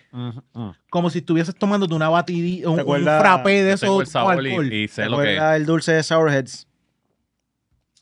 [0.90, 5.02] Como si estuvieses tomándote una batidita, un, un frappé de esos el sabor y, sé
[5.02, 6.68] ¿Te lo que del dulce de Sourheads?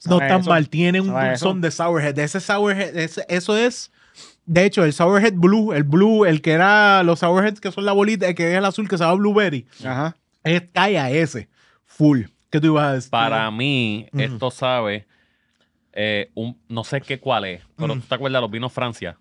[0.06, 0.50] No ¿Sabe tan eso?
[0.50, 1.60] mal, tiene un ¿Sabe dulzón eso?
[1.60, 2.18] de Sourhead.
[2.18, 3.90] Ese Sourhead, ese- eso es.
[4.52, 7.92] De hecho, el Sourhead Blue, el Blue, el que era los Sourheads que son la
[7.92, 10.16] bolita, el que es el azul que se llama Blueberry, Ajá.
[10.42, 11.48] es cae a ese.
[11.84, 12.22] Full.
[12.50, 13.10] ¿Qué tú ibas a decir?
[13.12, 15.06] Para mí, esto sabe,
[15.92, 18.02] eh, un, no sé qué cuál es, pero Ujú.
[18.02, 19.16] tú te acuerdas de los vinos Francia.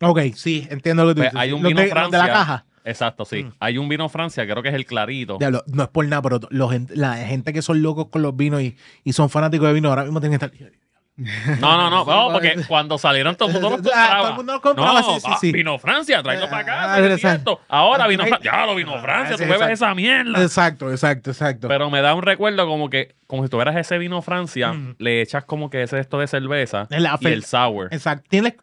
[0.00, 1.40] Ok, sí, entiendo lo que tú Pues dices.
[1.40, 2.32] hay un vino de, los de la Francia.
[2.32, 2.64] caja.
[2.84, 3.42] Exacto, sí.
[3.42, 3.52] Mm.
[3.58, 5.38] Hay un vino Francia, creo que es el clarito.
[5.66, 8.76] No es por nada, pero los la gente que son locos con los vinos y,
[9.02, 10.60] y son fanáticos de vino ahora mismo tienen que estar.
[11.14, 14.18] No, no, no, no, porque cuando salieron todo el mundo los Ah, compraba.
[14.20, 15.52] todo el mundo los compraba, No, sí, sí, ah, sí.
[15.52, 17.00] Vino Francia, tráelo para Ah, acá.
[17.02, 17.60] ¿qué es exacto.
[17.68, 18.30] Ahora vino Ay.
[18.30, 18.50] Francia.
[18.52, 20.42] Ya lo vino Francia, sí, tú bebes esa mierda.
[20.42, 21.68] Exacto, exacto, exacto.
[21.68, 24.96] Pero me da un recuerdo como que, como si tuvieras ese vino Francia, Mm.
[24.98, 27.88] le echas como que ese esto de cerveza La y el sour.
[27.92, 28.24] Exacto.
[28.30, 28.54] Tienes,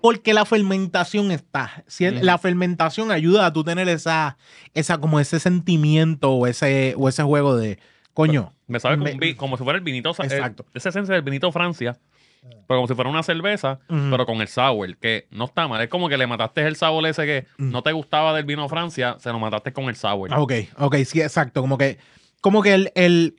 [0.00, 1.84] porque la fermentación está.
[1.86, 2.24] Si el- Ujú.
[2.24, 4.38] La fermentación ayuda a tú tener esa,
[4.72, 7.78] esa, como ese sentimiento o ese, o ese juego de
[8.26, 8.54] coño.
[8.66, 10.64] Me sabe como, Me- un vi- como si fuera el vinito, eh, Exacto.
[10.74, 11.98] esa esencia del vinito Francia,
[12.42, 15.80] pero como si fuera una cerveza, pero con el sour, que no está mal.
[15.82, 19.16] Es como que le mataste el sabor ese que no te gustaba del vino Francia,
[19.18, 20.30] se lo mataste con el sour.
[20.32, 21.60] Ah, Ok, ok, sí, exacto.
[21.60, 21.98] Como que,
[22.40, 23.36] como que el, el,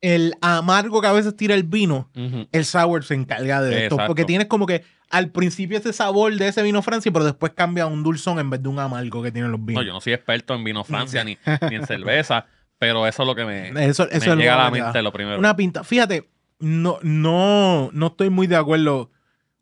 [0.00, 2.10] el amargo que a veces tira el vino,
[2.52, 3.98] el sour se encarga de esto.
[4.06, 7.84] Porque tienes como que al principio ese sabor de ese vino Francia, pero después cambia
[7.84, 9.86] a un dulzón en vez de un amargo que tienen los No, vinos.
[9.86, 11.36] yo no soy experto en vino Francia ni,
[11.70, 12.46] ni en cerveza,
[12.78, 14.72] pero eso es lo que me, eso me eso es llega a lo la que
[14.72, 14.84] me da.
[14.86, 15.38] mente lo primero.
[15.38, 15.84] Una pinta.
[15.84, 16.28] Fíjate,
[16.60, 19.10] no, no, no estoy muy de acuerdo.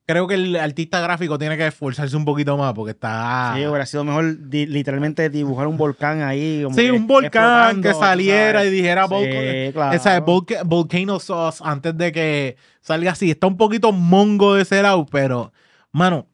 [0.09, 3.55] Creo que el artista gráfico tiene que esforzarse un poquito más porque está.
[3.57, 6.61] Sí, hubiera sido mejor di- literalmente dibujar un volcán ahí.
[6.63, 8.73] como Sí, que un volcán que saliera sabes.
[8.73, 9.97] y dijera Sí, volca- claro.
[9.97, 13.33] esa volca- Volcano Sauce antes de que salga así.
[13.33, 15.53] Está un poquito mongo de ese lado, pero,
[15.91, 16.29] mano,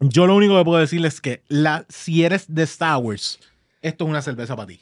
[0.00, 3.38] yo lo único que puedo decirles es que la, si eres de Star Wars,
[3.82, 4.80] esto es una cerveza para ti.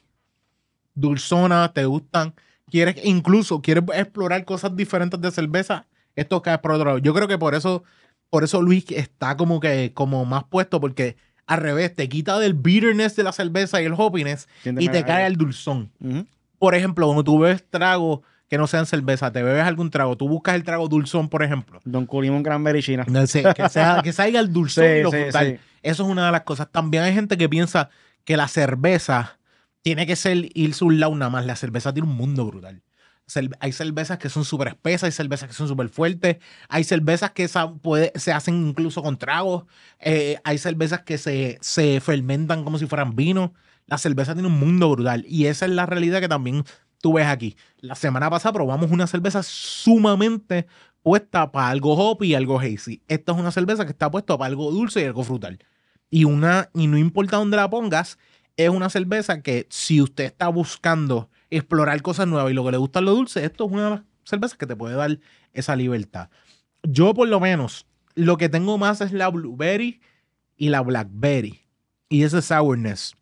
[0.94, 2.34] Dulzona, te gustan,
[2.70, 6.98] quieres, incluso quieres explorar cosas diferentes de cerveza, esto cae por otro lado.
[6.98, 7.84] Yo creo que por eso,
[8.30, 12.54] por eso Luis está como que como más puesto, porque al revés, te quita del
[12.54, 15.90] bitterness de la cerveza y el hoppiness Siénteme y te cae el dulzón.
[16.58, 20.28] Por ejemplo, cuando tú bebes trago que no sean cerveza, te bebes algún trago, tú
[20.28, 21.80] buscas el trago dulzón, por ejemplo.
[21.84, 23.04] Don Culimón Cranberry China.
[23.08, 25.58] No sé, que, sea, que salga el dulzón Sí, y lo sí.
[25.82, 26.70] Eso es una de las cosas.
[26.70, 27.90] También hay gente que piensa
[28.24, 29.38] que la cerveza
[29.84, 31.44] tiene que ser irse un lado nada más.
[31.44, 32.82] La cerveza tiene un mundo brutal.
[33.60, 37.48] Hay cervezas que son súper espesas, hay cervezas que son súper fuertes, hay cervezas que
[37.48, 39.64] se hacen incluso con tragos,
[39.98, 43.52] eh, hay cervezas que se, se fermentan como si fueran vino.
[43.86, 46.64] La cerveza tiene un mundo brutal y esa es la realidad que también
[47.02, 47.56] tú ves aquí.
[47.78, 50.66] La semana pasada probamos una cerveza sumamente
[51.02, 53.02] puesta para algo hoppy y algo hazy.
[53.08, 55.58] Esta es una cerveza que está puesta para algo dulce y algo frutal.
[56.08, 58.18] Y una, y no importa dónde la pongas,
[58.56, 62.76] es una cerveza que si usted está buscando explorar cosas nuevas y lo que le
[62.78, 65.18] gusta es lo dulce, esto es una de las cervezas que te puede dar
[65.52, 66.28] esa libertad.
[66.82, 70.00] Yo por lo menos, lo que tengo más es la blueberry
[70.56, 71.60] y la blackberry.
[72.08, 73.16] Y ese sourness.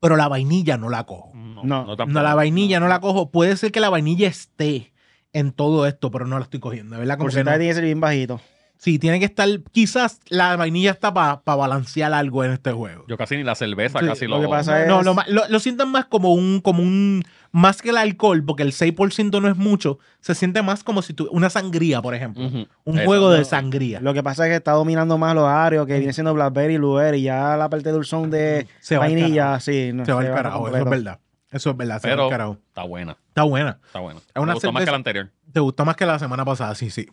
[0.00, 1.32] Pero la vainilla no la cojo.
[1.34, 3.30] No, No, la vainilla no la cojo.
[3.30, 4.92] Puede ser que la vainilla esté
[5.32, 6.98] en todo esto, pero no la estoy cogiendo.
[6.98, 7.18] ¿Verdad?
[7.18, 7.50] Como Por que no.
[7.50, 8.40] tiene que ser bien bajito.
[8.78, 9.48] Sí, tiene que estar.
[9.72, 13.04] Quizás la vainilla está para balancear algo en este juego.
[13.08, 14.42] Yo casi ni la cerveza, Sí, casi lo lo.
[14.42, 17.22] que pasa es- No, lo, lo, lo sienten más como un, como un.
[17.52, 19.98] Más que el alcohol, porque el 6% no es mucho.
[20.20, 21.26] Se siente más como si tú.
[21.32, 22.44] Una sangría, por ejemplo.
[22.84, 23.06] Un Eso.
[23.06, 24.00] juego de sangría.
[24.00, 27.22] Lo que pasa es que está dominando más los arios, que viene siendo Blackberry, Blueberry,
[27.22, 29.90] ya la parte dulzón de Se va vainilla, sí.
[29.94, 30.68] No, Se va al carajo.
[30.68, 31.18] Eso es verdad.
[31.50, 32.02] Eso es verdad.
[32.02, 33.78] Se va Pero al está buena, Está buena.
[33.86, 34.20] está buena.
[34.34, 35.30] una Me gustó más que la anterior.
[35.50, 36.74] ¿Te gustó más que la semana pasada?
[36.74, 37.06] Sí, sí.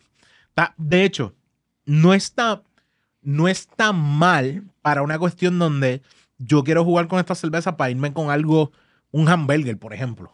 [0.48, 1.32] Está- de hecho,
[1.86, 2.62] no está,
[3.22, 6.02] no está mal para una cuestión donde
[6.38, 8.72] yo quiero jugar con esta cerveza para irme con algo,
[9.10, 10.32] un hamburger, por ejemplo.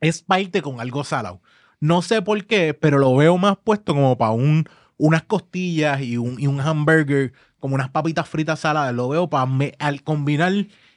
[0.00, 1.40] Es para irte con algo salado.
[1.80, 6.16] No sé por qué, pero lo veo más puesto como para un, unas costillas y
[6.16, 8.94] un, y un hamburger, como unas papitas fritas saladas.
[8.94, 10.52] Lo veo para al combinar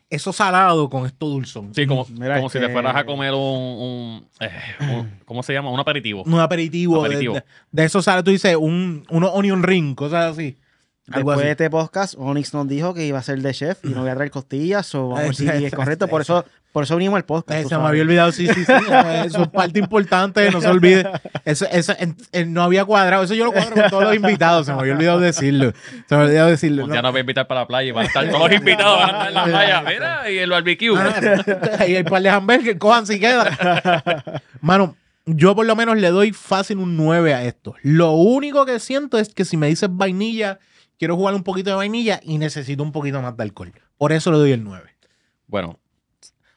[0.10, 1.74] eso salado con esto dulzón.
[1.76, 4.50] Sí, como, Mira, como si te que- fueras a comer un, un, eh,
[4.82, 5.72] un- ¿cómo se llama?
[5.72, 6.24] Un aperitivo.
[6.26, 7.34] un aperitivo, de- Aperitivo.
[7.36, 10.58] De, de esos salados, tú dices, un, unos onion ring, cosas así.
[11.12, 11.46] Algo Después así.
[11.46, 14.12] de este podcast, Onyx nos dijo que iba a ser de chef y no voy
[14.12, 16.08] a traer costillas, o vamos a ver si es correcto.
[16.08, 17.62] Por eso, por eso vinimos al podcast.
[17.62, 18.72] Eh, se me había olvidado, sí, sí, sí.
[19.26, 21.10] Eso es parte importante, no se olvide.
[21.46, 23.24] Eso, eso en- en- no había cuadrado.
[23.24, 24.66] Eso yo lo cuadro con todos los invitados.
[24.68, 25.74] Se me había olvidado decirlo.
[26.08, 26.84] Se me había olvidado decirlo.
[26.84, 26.94] Un ¿no?
[26.94, 29.00] día nos voy a invitar para la playa y van a estar todos los invitados
[29.00, 29.82] van a estar en la playa.
[29.88, 30.96] Mira, y el barbecue.
[30.98, 34.42] Ah, y hay par de hamburgues, cojan si queda.
[34.62, 37.76] Mano, yo por lo menos le doy fácil un 9 a esto.
[37.82, 40.60] Lo único que siento es que si me dices vainilla,
[40.98, 43.72] quiero jugar un poquito de vainilla y necesito un poquito más de alcohol.
[43.98, 44.90] Por eso le doy el 9.
[45.48, 45.80] Bueno,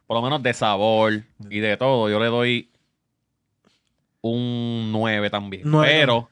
[0.07, 2.69] por lo menos de sabor y de todo, yo le doy
[4.21, 5.63] un 9 también.
[5.65, 6.29] Nueve Pero,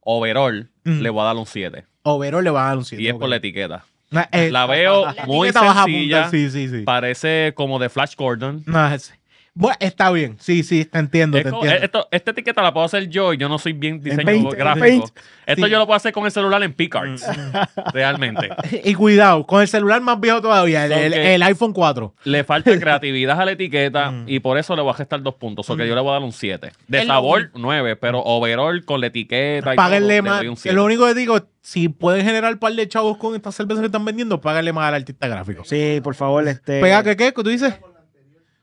[0.00, 1.00] overall, Mm.
[1.00, 1.84] le voy a dar un 7.
[2.02, 3.02] Overo le va a dar un 7.
[3.02, 3.84] Y es por la etiqueta.
[4.10, 5.84] La, eh, La veo la muy sencilla.
[6.24, 6.82] punta, Sí, sí, sí.
[6.82, 8.62] Parece como de Flash Gordon.
[8.66, 9.14] No, es-
[9.54, 10.36] bueno, está bien.
[10.40, 11.84] Sí, sí, te entiendo, Es te como- entiendo.
[11.84, 15.10] esto- esta etiqueta la puedo hacer yo y yo no soy bien diseño gráfico.
[15.46, 15.70] Esto Sí.
[15.70, 17.24] yo lo puedo hacer con el celular en Picards.
[17.92, 18.48] realmente.
[18.84, 22.14] Y cuidado, con el celular más viejo todavía, el, el- iPhone 4.
[22.24, 24.24] Le falta creatividad a la etiqueta Mm.
[24.28, 25.68] y por eso le voy a gestar dos puntos.
[25.68, 26.70] O que yo le voy a dar un 7.
[26.88, 30.38] De El- sabor, 9, pero overall con la etiqueta y Páguenle todo, más.
[30.38, 30.74] doy un 7.
[30.74, 33.86] Lo único que digo, si pueden generar un par de chavos con estas cervezas que
[33.86, 35.64] están vendiendo, páganle más al artista gráfico.
[35.64, 36.80] Sí, por favor, este.
[36.80, 37.32] ¿Pega que qué?
[37.34, 37.74] ¿Qué tú dices?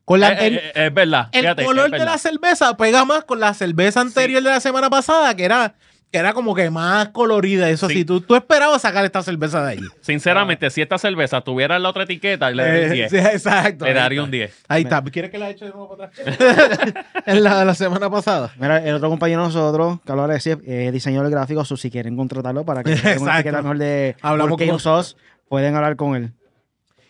[0.07, 1.27] Con la Eh, eh, eh, es verdad.
[1.33, 4.89] el fíjate, color de la cerveza pega más con la cerveza anterior de la semana
[4.89, 5.73] pasada, que era,
[6.09, 7.69] que era como que más colorida.
[7.69, 8.05] Eso Sí.
[8.05, 9.87] tú, tú esperabas sacar esta cerveza de allí.
[9.99, 13.11] Sinceramente, si esta cerveza tuviera la otra etiqueta, le daría un Eh, 10.
[13.11, 13.83] sí, exacto.
[13.83, 14.63] Le daría un 10.
[14.69, 15.03] Ahí está.
[15.03, 16.25] ¿Quieres que la eche de nuevo para atrás?
[17.25, 18.53] en la de la semana pasada.
[18.57, 22.81] Mira, el otro compañero de nosotros, de decir, eh, diseñador gráfico, si quieren contratarlo para
[22.81, 23.39] que tenga una Exacto.
[23.39, 25.17] etiqueta mejor de Hablamos con- Sauce,
[25.49, 26.31] pueden hablar con él.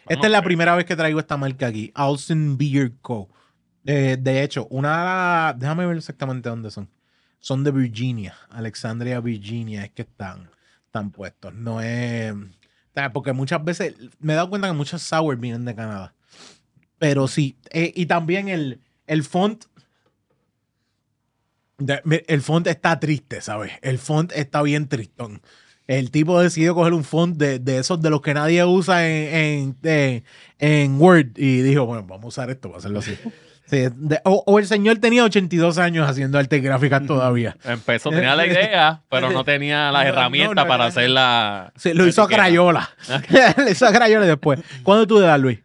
[0.10, 1.91] Esta es la primera vez que traigo esta marca aquí.
[1.96, 3.30] Austin Beer Co.
[3.86, 6.89] Eh, de hecho, una de las- Déjame ver exactamente dónde son.
[7.39, 8.36] Son de Virginia.
[8.50, 9.84] Alexandria, Virginia.
[9.86, 10.50] Es que están,
[10.86, 11.54] están puestos.
[11.54, 12.34] No es...
[13.13, 13.96] Porque muchas veces...
[14.20, 16.15] Me he dado cuenta que muchos sour vienen de Canadá.
[16.98, 17.56] Pero sí.
[17.70, 19.65] eh, y también el, el font...
[22.28, 23.72] El font está triste, ¿sabes?
[23.84, 25.41] El font está bien tristón.
[25.88, 29.36] El tipo decidió coger un font de, de esos de los que nadie usa en,
[29.36, 30.23] en, en-
[30.60, 33.15] en Word y dijo, bueno, vamos a usar esto para hacerlo así.
[33.69, 37.58] Sí, de- o, o el señor tenía 82 años haciendo arte gráficas todavía.
[37.65, 40.88] Empezó, tenía la idea, pero no tenía las No, herramientas no, no, para no.
[40.88, 41.73] hacer la.
[41.76, 42.30] Sí, lo la hizo a.
[42.30, 42.89] Crayola.
[43.58, 44.62] lo hizo a Crayola después.
[44.84, 45.60] ¿Cuándo tú le das, Luis?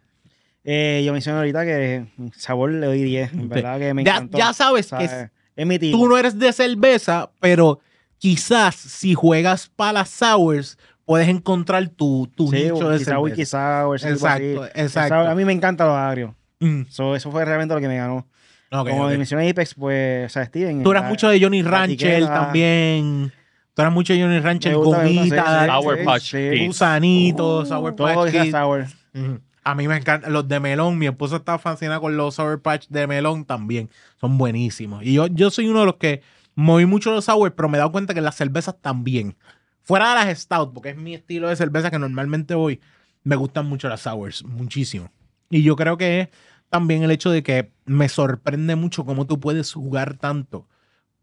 [0.65, 2.05] Eh, yo mencioné ahorita que
[2.35, 3.31] sabor le doy 10.
[3.35, 4.37] En verdad que me Ya, encantó.
[4.37, 5.29] ya sabes que.
[5.55, 5.97] Es mi tipo.
[5.97, 7.79] tú no eres de cerveza, pero
[8.23, 13.29] quizás si juegas para las sours, puedes encontrar tu, tu Sí, nicho de quizá sour,
[13.29, 14.07] tipo así.
[14.07, 15.15] Exacto, exacto.
[15.15, 16.31] Sour, A mí me encanta los agrios.
[16.61, 18.25] Mm, So, eso fue realmente lo que me ganó.
[18.71, 19.09] Como ok.
[19.11, 20.83] mencioné Apex, pues, o sea, Steven.
[20.83, 22.33] Tú eras la- mucho de Johnny etiqueta.
[22.33, 23.33] también.
[23.73, 24.39] Tú eras mucho de Johnny
[24.73, 26.33] gusta, gomita, Sour Patch
[26.65, 28.85] gusanitos, Sour Todo Patch sour.
[29.13, 29.39] Ujú.
[29.65, 30.97] A mí me encantan los de melón.
[30.97, 33.89] Mi esposa está fascinada con los Sour Patch de melón también.
[34.21, 35.03] Son buenísimos.
[35.03, 36.21] Y yo, yo soy uno de los que
[36.55, 39.35] moví mucho los sour, pero me he dado cuenta que las cervezas también.
[39.81, 42.79] Fuera de las stout, porque es mi estilo de cerveza que normalmente voy,
[43.23, 45.11] me gustan mucho las sours, muchísimo.
[45.49, 46.29] Y yo creo que es
[46.69, 50.67] también el hecho de que me sorprende mucho cómo tú puedes jugar tanto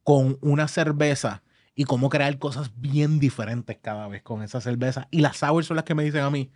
[0.05, 1.43] con una cerveza
[1.75, 5.09] y cómo crear cosas bien diferentes cada vez con esa cerveza.
[5.11, 6.51] Y las sours son las que me dicen a mí,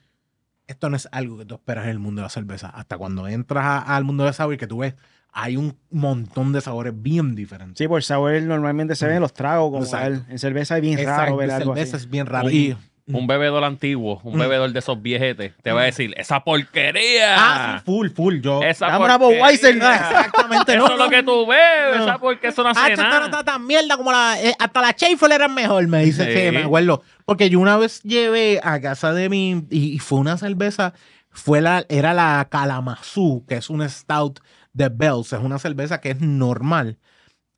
[0.66, 2.68] esto no es algo que tú esperas en el mundo de la cerveza.
[2.68, 4.94] Hasta cuando entras al mundo de la sour que tú ves,
[5.37, 7.79] hay un montón de sabores bien diferentes.
[7.79, 10.25] Sí, por sour normalmente se ven los tragos como tal.
[10.29, 12.05] En cerveza es bien Exacto, raro ver algo cerveza así.
[12.07, 12.47] es bien raro.
[12.47, 14.38] Un- Y- Un bebedor antiguo, un Mm.
[14.38, 17.35] bebedor de esos viejetes, te va a decir, esa porquería.
[17.37, 18.40] ah, sí, full, full.
[18.40, 19.42] Yo, Esa Dame una porquería.
[19.44, 19.77] Budweiser.
[19.77, 20.73] exactamente.
[20.75, 21.11] Eso no, es lo no.
[21.11, 22.05] que tú bebes, No.
[22.05, 24.40] esa porque eso no Ah, hace no está tan mierda como la.
[24.40, 26.25] eh, hasta la Schaefer era mejor, me dice.
[26.33, 26.47] Sí.
[26.47, 27.03] Sí, me acuerdo.
[27.27, 29.66] Porque yo una vez llevé a casa de mi.
[29.68, 30.94] Y, y fue una cerveza.
[31.31, 34.40] Fue la, era la Kalamazoo, que es un stout
[34.74, 35.32] de Bells.
[35.32, 36.98] Es una cerveza que es normal.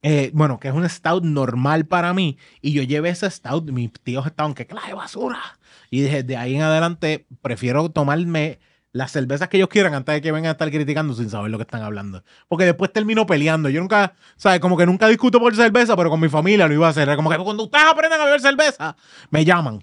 [0.03, 2.39] Eh, bueno, que es un stout normal para mí.
[2.61, 3.69] Y yo llevé ese stout.
[3.73, 5.59] Mis tíos estaban que clase basura.
[5.91, 8.61] Y dije, de ahí en adelante, prefiero tomarme
[8.93, 11.59] las cervezas que ellos quieran antes de que vengan a estar criticando sin saber lo
[11.59, 12.23] que están hablando.
[12.49, 13.69] Porque después termino peleando.
[13.69, 14.61] Yo nunca, ¿sabes?
[14.61, 17.15] Como que nunca discuto por cerveza, pero con mi familia lo iba a hacer.
[17.17, 18.97] Como que cuando ustedes aprenden a beber cerveza,
[19.31, 19.83] me llaman.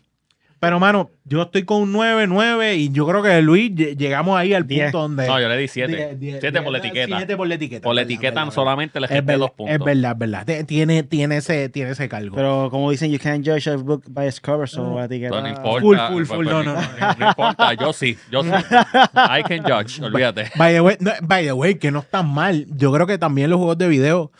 [0.64, 4.38] Pero, mano, yo estoy con un 9, 9 y yo creo que Luis lle- llegamos
[4.38, 4.86] ahí al Diez.
[4.86, 5.28] punto donde...
[5.28, 5.94] No, yo le di 7.
[5.94, 7.18] Die- die- 7 por la etiqueta.
[7.18, 7.84] siete por la etiqueta.
[7.84, 9.76] Por la etiqueta verdad, solamente le verdad, dos puntos.
[9.76, 10.66] es verdad, es verdad.
[10.66, 12.36] Tiene, tiene, ese, tiene ese cargo.
[12.36, 15.36] Pero como dicen, you can't judge a book by its cover, so la etiqueta.
[15.36, 15.82] No, no importa.
[15.82, 16.82] Full, full, full, no, no, no,
[17.20, 18.50] no importa, yo sí, yo sí.
[19.16, 20.52] I can judge, olvídate.
[20.56, 22.66] By the, way, no, by the way, que no está mal.
[22.70, 24.32] Yo creo que también los juegos de video,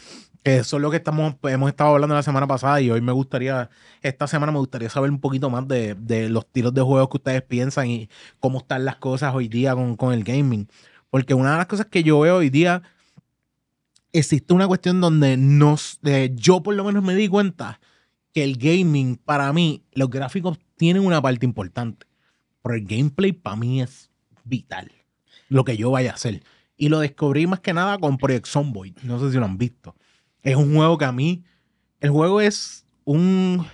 [0.44, 3.70] eso es lo que estamos, hemos estado hablando la semana pasada y hoy me gustaría,
[4.02, 7.18] esta semana me gustaría saber un poquito más de, de los tiros de juegos que
[7.18, 10.68] ustedes piensan y cómo están las cosas hoy día con, con el gaming.
[11.10, 12.82] Porque una de las cosas que yo veo hoy día,
[14.12, 17.80] existe una cuestión donde nos, eh, yo por lo menos me di cuenta
[18.34, 22.08] que el gaming, para mí, los gráficos tienen una parte importante.
[22.62, 24.10] Pero el gameplay para mí es
[24.44, 24.92] vital.
[25.50, 26.44] Lo que yo vaya a hacer.
[26.78, 28.98] Y lo descubrí más que nada con Project Zomboid.
[29.04, 29.96] No sé si lo han visto.
[30.44, 31.44] Es un juego que a mí.
[32.00, 33.66] El juego es un.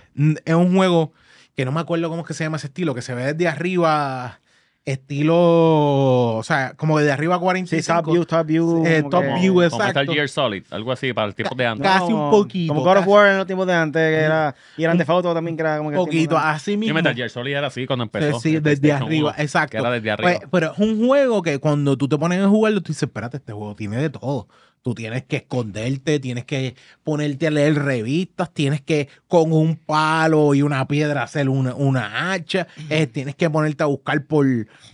[0.44, 1.12] Es un juego
[1.56, 3.48] que no me acuerdo cómo es que se llama ese estilo, que se ve desde
[3.48, 4.38] arriba.
[4.84, 6.36] Estilo.
[6.36, 8.02] O sea, como desde arriba Sí, 45.
[8.02, 8.86] top view, top view.
[8.86, 9.86] Eh, como top que- view, Como exacto.
[10.00, 11.86] Metal Gear Solid, algo así, para el tiempo de antes.
[11.86, 13.06] Casi un como- poquito, Como God of.
[13.06, 14.54] War en los tiempos de antes, que era.
[14.76, 15.96] Y eran de foto también, que era como que.
[15.96, 16.34] Poquito.
[16.36, 16.94] de- Así Sí, mismo.
[16.94, 18.40] Metal Gear Solid era así cuando empezó.
[18.40, 19.72] Sí, el desde arriba, 1, exacto.
[19.72, 20.30] Que era desde arriba.
[20.38, 23.36] Pues, pero es un juego que cuando tú te pones a jugarlo, tú dices, espérate,
[23.36, 24.48] este juego tiene de todo.
[24.82, 30.54] Tú tienes que esconderte, tienes que ponerte a leer revistas, tienes que con un palo
[30.54, 34.46] y una piedra hacer una, una hacha, eh, tienes que ponerte a buscar por,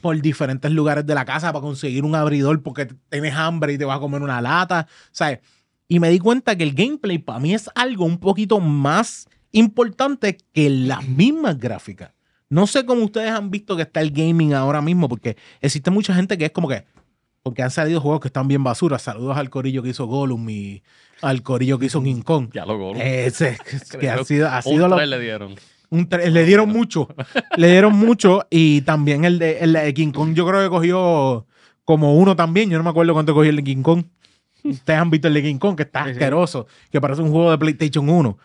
[0.02, 3.84] por diferentes lugares de la casa para conseguir un abridor porque tienes hambre y te
[3.84, 5.38] vas a comer una lata, ¿sabes?
[5.86, 10.36] Y me di cuenta que el gameplay para mí es algo un poquito más importante
[10.52, 12.10] que las mismas gráficas.
[12.48, 16.14] No sé cómo ustedes han visto que está el gaming ahora mismo, porque existe mucha
[16.14, 16.84] gente que es como que,
[17.46, 18.98] porque han salido juegos que están bien basura.
[18.98, 20.82] Saludos al corillo que hizo Gollum y
[21.22, 22.48] al corillo que hizo King Kong.
[22.52, 22.96] Ya lo gol.
[23.00, 23.56] Ese,
[24.00, 25.54] que ha sido, ha Un sido lo- tres le dieron.
[25.90, 27.06] un le dieron mucho.
[27.56, 28.44] le dieron mucho.
[28.50, 31.46] Y también el de, el de King Kong, yo creo que cogió
[31.84, 32.68] como uno también.
[32.68, 34.02] Yo no me acuerdo cuánto cogió el de King Kong.
[34.64, 36.10] Ustedes han visto el de King Kong, que está Sí, sí.
[36.14, 38.36] asqueroso, que parece un juego de PlayStation 1.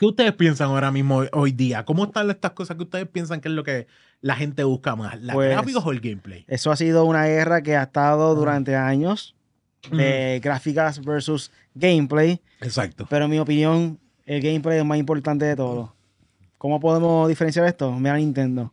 [0.00, 1.84] ¿Qué ustedes piensan ahora mismo hoy, hoy día?
[1.84, 3.86] ¿Cómo están estas cosas que ustedes piensan que es lo que
[4.24, 5.20] la gente busca más?
[5.20, 6.46] ¿Las Pues, gráficos o el gameplay?
[6.48, 9.34] Eso ha sido una guerra que ha estado durante años
[9.92, 12.40] de gráficas versus gameplay.
[12.62, 13.06] Exacto.
[13.10, 15.94] Pero en mi opinión, el gameplay es más importante de todo.
[16.56, 17.92] ¿Cómo podemos diferenciar esto?
[17.92, 18.72] Mira Nintendo.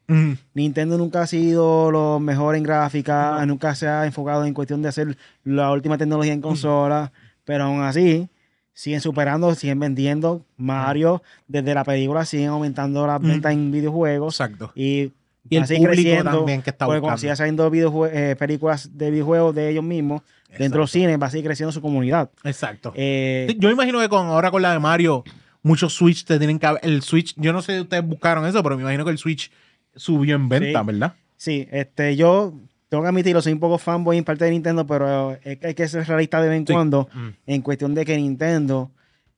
[0.54, 4.88] Nintendo nunca ha sido lo mejor en gráfica, nunca se ha enfocado en cuestión de
[4.88, 7.12] hacer la última tecnología en consola,
[7.44, 8.30] pero aún así
[8.74, 10.46] siguen superando, siguen vendiendo.
[10.56, 14.40] Mario, desde la película, siguen aumentando las ventas en videojuegos.
[14.40, 14.72] Exacto.
[14.76, 15.12] Y,
[15.50, 17.18] Y el público creciendo, también que está porque buscando.
[17.20, 20.22] siga saliendo eh, películas de videojuegos de ellos mismos,
[20.58, 22.30] dentro de los cines, va a seguir creciendo su comunidad.
[22.44, 22.94] Exacto.
[22.96, 25.24] Eh, Yo imagino que con ahora con la de Mario,
[25.64, 28.62] muchos Switch te tienen que haber- El Switch, yo no sé si ustedes buscaron eso,
[28.62, 29.52] pero me imagino que el Switch
[29.96, 30.86] subió en venta, Sí.
[30.86, 31.14] ¿verdad?
[31.38, 32.54] Sí, este, yo
[32.90, 36.06] tengo que admitirlo, soy un poco fanboy en parte de Nintendo, pero hay que ser
[36.08, 36.74] realista de vez en Sí.
[36.74, 37.30] cuando Mm.
[37.48, 38.92] en cuestión de que Nintendo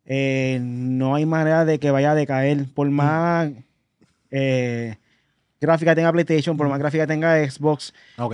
[0.05, 2.65] eh, no hay manera de que vaya a decaer.
[2.73, 2.93] Por Mm.
[2.93, 3.49] más
[4.31, 4.95] eh,
[5.63, 7.93] gráfica tenga PlayStation, por más gráfica tenga Xbox,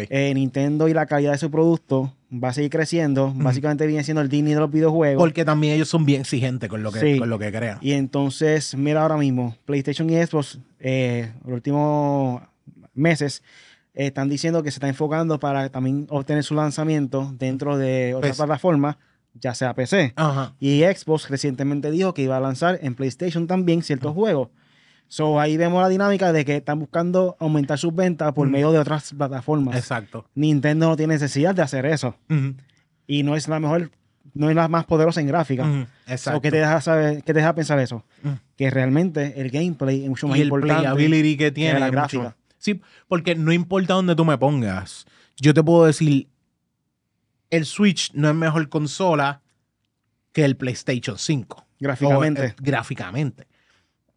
[0.09, 3.31] eh, Nintendo y la calidad de su producto va a seguir creciendo.
[3.35, 5.21] Básicamente viene siendo el Disney de los videojuegos.
[5.21, 7.19] Porque también ellos son bien exigentes con lo que, Sí.
[7.19, 7.77] con lo que crean.
[7.81, 12.41] Y entonces, mira ahora mismo, PlayStation y Xbox, eh, los últimos
[12.93, 13.41] meses,
[13.93, 18.31] eh, están diciendo que se está enfocando para también obtener su lanzamiento dentro de otras
[18.31, 18.43] PC.
[18.45, 18.97] plataformas,
[19.33, 20.13] ya sea PC.
[20.15, 20.53] Ajá.
[20.59, 24.49] Y Xbox recientemente dijo que iba a lanzar en PlayStation también ciertos juegos.
[25.12, 28.52] So ahí vemos la dinámica de que están buscando aumentar sus ventas por Mm.
[28.52, 29.76] medio de otras plataformas.
[29.76, 30.26] Exacto.
[30.36, 32.15] Nintendo no tiene necesidad de hacer eso.
[33.08, 33.89] Y no es la mejor,
[34.36, 35.63] no es la más poderosa en gráfica.
[35.63, 35.82] Ujú.
[36.06, 36.41] So, Exacto.
[36.41, 38.06] ¿qué, te deja saber, ¿Qué te deja pensar eso?
[38.56, 40.82] Que realmente el gameplay es mucho más y el importante.
[40.82, 41.80] playability que tiene.
[41.80, 42.24] la es gráfica.
[42.24, 45.08] mucho- Sí, porque no importa dónde tú me pongas.
[45.38, 46.28] Yo te puedo decir,
[47.50, 49.41] el Switch no es mejor consola
[50.34, 51.65] que el PlayStation 5.
[51.80, 52.41] Gráficamente.
[52.41, 53.48] O, eh, gráficamente.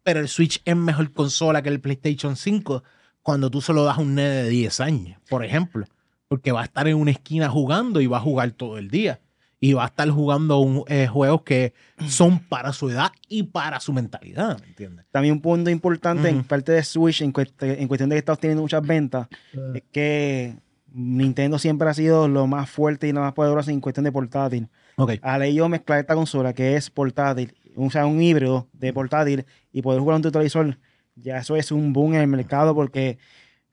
[0.03, 2.83] Pero el Switch es mejor consola que el PlayStation 5
[3.21, 5.85] cuando tú se lo das a un nene de 10 años, por ejemplo.
[6.27, 9.19] Porque va a estar en una esquina jugando y va a jugar todo el día.
[9.61, 11.73] Y va a estar jugando un- eh, juegos que
[12.09, 15.05] son para su edad y para su mentalidad, ¿me entiendes?
[15.09, 18.33] También un punto importante en parte de Switch, en, cuest- en cuestión de que está
[18.33, 19.27] obteniendo muchas ventas,
[19.73, 20.57] es que
[20.91, 24.67] Nintendo siempre ha sido lo más fuerte y lo más poderoso en cuestión de portátil.
[24.97, 25.13] Ok.
[25.21, 29.81] Al ellos mezclar esta consola que es portátil, o sea, un híbrido de portátil y
[29.81, 30.77] poder jugar en tu televisor,
[31.15, 33.17] ya eso es un boom en el mercado porque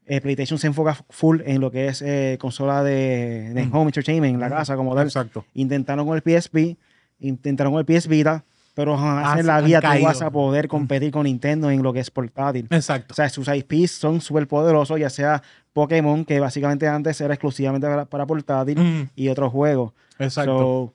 [0.06, 3.74] eh, PlayStation se enfoca full en lo que es eh, consola de, de Mm.
[3.74, 5.06] home entertainment en la casa como tal.
[5.06, 5.44] Exacto.
[5.54, 6.76] Intentaron con el PSP,
[7.20, 11.10] intentaron con el PS Vita, pero Ah, en la vida tú vas a poder competir
[11.12, 12.66] con Nintendo en lo que es portátil.
[12.70, 13.12] Exacto.
[13.12, 17.86] O sea, sus IPs son súper poderosos, ya sea Pokémon, que básicamente antes era exclusivamente
[17.86, 19.92] para, para portátil, Mm, y otros juegos.
[20.18, 20.58] exacto.
[20.58, 20.94] So,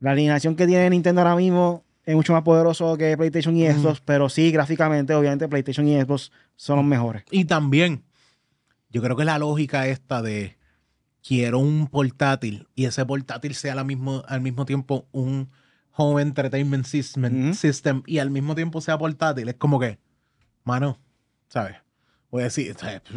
[0.00, 3.66] la alineación que tiene Nintendo ahora mismo es mucho más poderoso que PlayStation y.
[3.70, 7.22] Xbox, pero sí, gráficamente, obviamente, PlayStation y Xbox son los mejores.
[7.30, 8.02] y también,
[8.90, 10.56] yo creo que la lógica esta de
[11.22, 15.50] quiero un portátil y ese portátil sea la mismo, al mismo tiempo un
[15.94, 17.54] home entertainment system, Ujú.
[17.54, 19.98] system y al mismo tiempo sea portátil, es como que,
[20.64, 20.98] mano,
[21.48, 21.76] ¿sabes?
[22.30, 22.74] Voy a decir.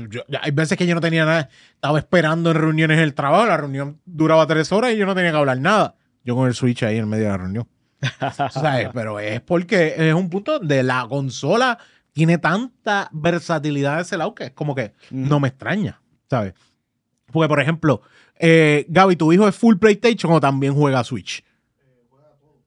[0.09, 3.45] Yo- hay veces que yo no tenía nada, estaba esperando en reuniones en el trabajo,
[3.45, 5.95] la reunión duraba tres horas y yo no tenía que hablar nada.
[6.25, 7.67] Yo con el Switch ahí en medio de la reunión.
[8.51, 8.89] ¿sabes?
[8.93, 11.77] Pero es porque es un punto de la consola
[12.13, 16.53] tiene tanta versatilidad de ese lado que es como que no me extraña, ¿sabes?
[17.31, 18.01] Porque, por ejemplo,
[18.37, 21.43] eh, Gaby, ¿tu hijo es full PlayStation o también juega Switch?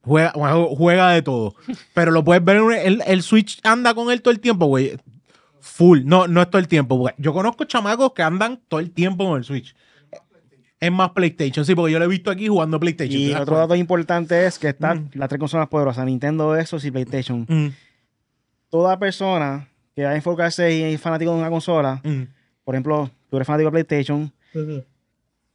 [0.01, 1.55] Juega, juega de todo.
[1.95, 4.99] Pero lo puedes ver, el, el Switch anda con él todo el tiempo, güey.
[5.61, 7.11] Full, no, no es todo el tiempo.
[7.17, 9.75] Yo conozco chamacos que andan todo el tiempo con el Switch.
[10.85, 13.21] Es más PlayStation, sí, porque yo lo he visto aquí jugando PlayStation.
[13.21, 15.19] Y ¿te das otro dato importante es que están Mm.
[15.19, 17.47] las tres consolas poderosas, Nintendo, Xbox y PlayStation.
[17.49, 17.69] Mm,
[18.69, 22.23] Toda persona que va a enfocarse y es fanático de una consola, mm.
[22.65, 24.33] por ejemplo, tú eres fanático de PlayStation,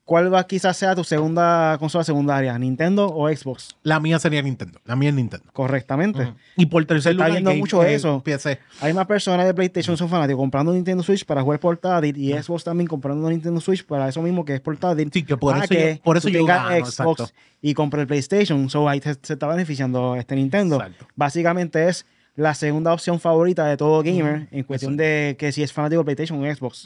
[0.09, 3.77] ¿cuál va quizás sea tu segunda consola secundaria, Nintendo o Xbox?
[3.83, 4.79] La mía sería Nintendo.
[4.85, 5.45] La mía es Nintendo.
[5.53, 6.33] Correctamente.
[6.57, 8.19] Y por tercer Está lugar, viendo Game- mucho eso.
[8.23, 8.57] PC.
[8.81, 12.33] Hay más personas de PlayStation que son fanáticos comprando Nintendo Switch para jugar portátil y
[12.33, 15.11] Xbox también comprando Nintendo Switch para eso mismo que es portátil.
[15.13, 17.29] Sí, que por para eso yo, que por eso tú yo gano, Xbox exacto.
[17.61, 18.67] y compre el PlayStation.
[18.67, 20.77] So ahí se, se está beneficiando este Nintendo.
[20.77, 21.05] Exacto.
[21.15, 25.71] Básicamente es la segunda opción favorita de todo gamer en cuestión de que si es
[25.71, 26.85] fanático de PlayStation o Xbox.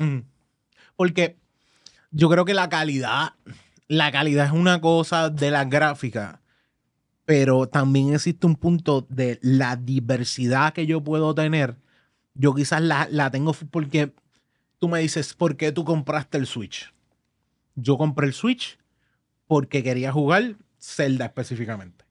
[0.98, 1.38] Porque
[2.14, 3.34] yo creo que la calidad,
[3.88, 6.42] la calidad es una cosa de la gráfica,
[7.26, 11.76] pero también existe un punto de la diversidad que yo puedo tener.
[12.36, 14.14] Yo quizás la, la tengo porque
[14.80, 16.94] tú me dices, ¿por qué tú compraste el Switch?
[17.76, 18.78] Yo compré el Switch
[19.48, 22.06] porque quería jugar Zelda específicamente.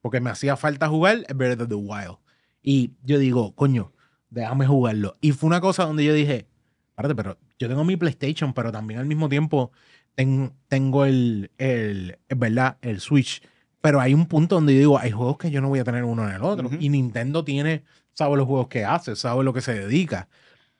[0.00, 2.16] Porque me hacía falta jugar Breath of the Wild.
[2.60, 3.92] Y yo digo, coño,
[4.30, 5.16] déjame jugarlo.
[5.20, 6.48] Y fue una cosa donde yo dije,
[6.90, 9.72] espérate, pero yo tengo mi PlayStation, pero también al mismo tiempo
[10.14, 13.42] ten- tengo el, el, verdad, el Switch.
[13.80, 16.04] Pero hay un punto donde yo digo, hay juegos que yo no voy a tener
[16.04, 16.68] uno en el otro.
[16.80, 17.82] Y Nintendo tiene,
[18.12, 20.28] sabe los juegos que hace, sabe lo que se dedica.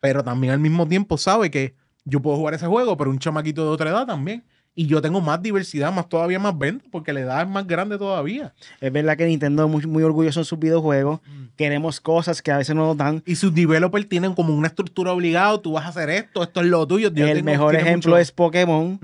[0.01, 1.75] Pero también al mismo tiempo sabe que
[2.05, 4.45] yo puedo jugar ese juego, pero un chamaquito de otra edad también.
[4.75, 7.99] Y yo tengo más diversidad, más todavía más venta, porque la edad es más grande
[7.99, 8.55] todavía.
[8.81, 11.21] Es verdad que Nintendo es muy, muy orgulloso en sus videojuegos.
[11.57, 13.23] Queremos cosas que a veces no nos dan.
[13.27, 16.67] Y sus developers tienen como una estructura obligada, tú vas a hacer esto, esto es
[16.67, 17.11] lo tuyo.
[17.13, 18.99] Yo el tengo- mejor ejemplo mucho- es Pokémon.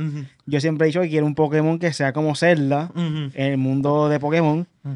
[0.47, 4.09] Yo siempre he dicho que quiero un Pokémon que sea como Zelda en el mundo
[4.09, 4.67] de Pokémon.
[4.83, 4.93] Mm.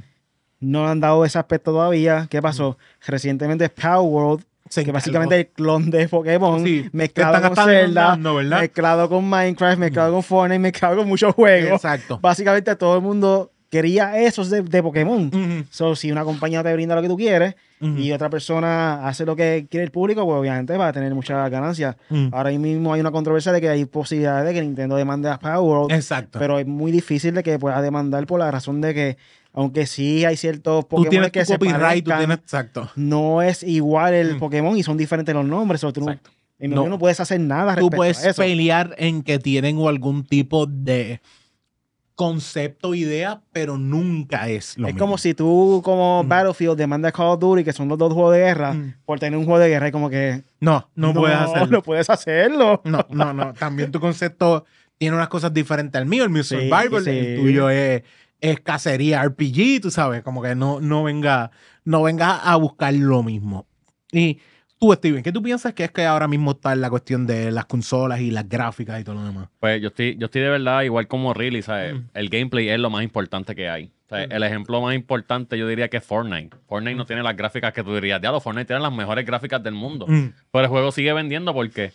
[0.61, 2.27] No han dado ese aspecto todavía.
[2.31, 2.79] ¿Qué pasó?
[3.07, 4.45] Recientemente Power World,
[4.85, 10.13] que básicamente el clon de Pokémon, Sí, mezclado están con Zelda, mezclado con Minecraft, mezclado
[10.13, 11.73] con Fortnite, mezclado con muchos juegos.
[11.73, 12.19] Exacto.
[12.23, 15.27] Básicamente todo el mundo quería esos de, de Pokémon.
[15.29, 19.27] Ujú, So, si una compañía te brinda lo que tú quieres y otra persona hace
[19.27, 21.97] lo que quiere el público, pues obviamente va a tener muchas ganancias.
[22.11, 22.29] ujú.
[22.31, 25.59] Ahora mismo hay una controversia de que hay posibilidades de que Nintendo demande a Power
[25.59, 26.39] World, Exacto.
[26.39, 29.17] pero es muy difícil de que pueda demandar por la razón de que,
[29.53, 32.39] aunque sí hay ciertos tú Pokémon tienes que tu se copyright, tú tienes.
[32.39, 32.91] Exacto.
[32.97, 34.39] no es igual el Mm.
[34.39, 35.81] Pokémon y son diferentes los nombres.
[35.81, 36.31] So, tú no, Exacto.
[36.59, 36.67] No.
[36.69, 38.41] opinión, no puedes hacer nada Tú puedes a eso.
[38.43, 41.21] pelear en que tienen algún tipo de
[42.15, 45.07] concepto o idea, pero nunca es lo es mismo.
[45.07, 46.29] como si tú, como Mm.
[46.29, 48.95] Battlefield, demandas Call of Duty, que son los dos juegos de guerra, Mm.
[49.05, 51.67] por tener un juego de guerra, y como que No, no, puedes hacerlo.
[51.67, 52.81] No puedes hacerlo.
[52.85, 53.53] No, no, no.
[53.55, 54.65] También tu concepto
[54.99, 56.23] tiene unas cosas diferentes al mío.
[56.23, 57.11] El mío es Sí, survival, sí.
[57.11, 58.03] el tuyo es,
[58.43, 61.51] es cacería RPG, tú sabes, como que no, no venga,
[61.85, 63.67] no venga a buscar lo mismo.
[64.13, 64.39] Y
[64.79, 67.51] tú, Steven, ¿qué tú piensas que es que ahora mismo está en la cuestión de
[67.53, 69.49] las consolas y las gráficas y todo lo demás?
[69.61, 71.95] Pues yo estoy, yo estoy de verdad igual como Riley, ¿sabes?
[71.95, 72.01] Mm.
[72.15, 73.85] El gameplay es lo más importante que hay.
[74.07, 74.33] O sea, Mm.
[74.33, 76.55] El ejemplo más importante yo diría que es Fortnite.
[76.67, 79.73] Fortnite no tiene las gráficas que tú dirías, diablo, Fortnite tiene las mejores gráficas del
[79.75, 80.05] mundo.
[80.07, 80.33] Mm.
[80.51, 81.93] Pero el juego sigue vendiendo porque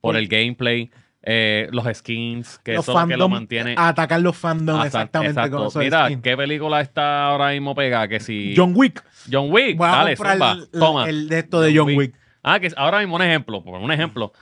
[0.00, 0.90] por Por- el gameplay,
[1.30, 3.74] eh, los skins, que Los eso es lo que lo mantiene.
[3.76, 5.56] Atacar los fandoms exactamente exacto.
[5.58, 6.22] con esos Mira, skins.
[6.22, 8.08] ¿qué película está ahora mismo pegada?
[8.08, 9.04] Que si John Wick.
[9.30, 11.08] John Wick, Voy a dale, zumba, el, toma.
[11.08, 12.14] el de esto de John Wick.
[12.42, 14.32] Ah, que ahora mismo un ejemplo, por un ejemplo.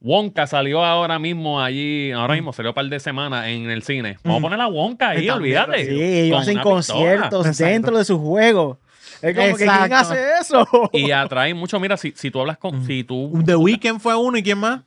[0.00, 4.18] Wonka salió ahora mismo allí, ahora mismo salió un par de semanas en el cine.
[4.22, 4.42] Vamos a Mm.
[4.42, 5.86] poner a Wonka ahí, También, olvídate.
[5.86, 7.72] sí, ellos Con hacen conciertos Exacto.
[7.72, 8.76] dentro de sus juegos.
[9.22, 9.94] Es como que ¿quién Exacto.
[9.96, 10.68] hace eso?
[10.92, 12.86] Y atrae mucho, mira, si, si tú hablas con, Mm.
[12.86, 14.82] si tú, The Weeknd fue uno y quién más.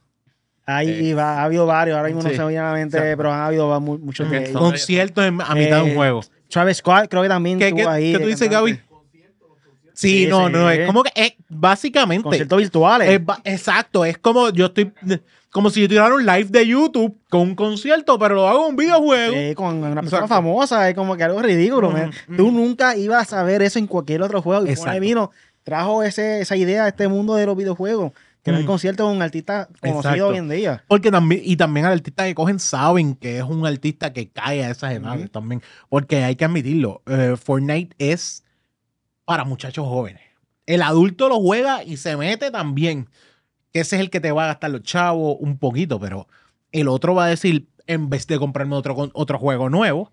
[0.76, 2.28] Ahí va, ha habido varios, ahora mismo Sí.
[2.30, 3.18] no se me viene a la mente, Exacto.
[3.18, 4.44] pero han habido va- mu- muchos de Mm.
[4.44, 4.58] ellos.
[4.62, 6.22] Conciertos en- a mitad de un Eh, juego.
[6.50, 8.12] Travis Scott creo que también ¿Qué, estuvo ahí.
[8.14, 8.72] qué tú dices, cantante.
[8.74, 8.82] Gaby?
[9.94, 10.54] Sí, Sí, no, sí.
[10.54, 12.24] no, es como que es básicamente.
[12.24, 13.10] Conciertos virtuales.
[13.10, 13.22] es
[13.54, 14.92] exacto, es como yo estoy.
[15.52, 18.70] Como si yo tirara un live de YouTube con un concierto, pero lo hago en
[18.70, 19.34] un videojuego.
[19.34, 20.28] Sí, con una persona Exacto.
[20.28, 21.88] famosa, es como que algo ridículo.
[21.88, 22.12] Ujú, man.
[22.28, 22.38] ujú.
[22.38, 24.62] Tú nunca ibas a ver eso en cualquier otro juego.
[24.66, 24.84] Y Exacto.
[24.92, 25.32] Fortnite vino,
[25.64, 28.12] trajo ese, esa idea a este mundo de los videojuegos.
[28.58, 28.66] Que Mm.
[28.66, 30.28] concierto con un artista conocido Exacto.
[30.28, 30.84] hoy en día.
[30.88, 34.64] Porque también, y también al artista que cogen saben que es un artista que cae
[34.64, 35.62] a esas edades también.
[35.89, 38.43] Porque hay que admitirlo, eh, Fortnite es
[39.26, 40.22] para muchachos jóvenes.
[40.66, 43.08] El adulto lo juega y se mete también.
[43.72, 46.28] Que ese es el que te va a gastar los chavos un poquito, pero
[46.72, 50.12] el otro va a decir, en vez de comprarme otro, otro juego nuevo,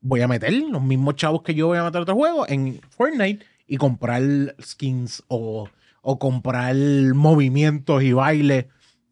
[0.00, 3.44] voy a meter los mismos chavos que yo voy a meter otro juego en Fortnite
[3.66, 4.22] y comprar
[4.62, 5.68] skins o,
[6.02, 6.74] o comprar
[7.14, 8.66] movimientos y bailes.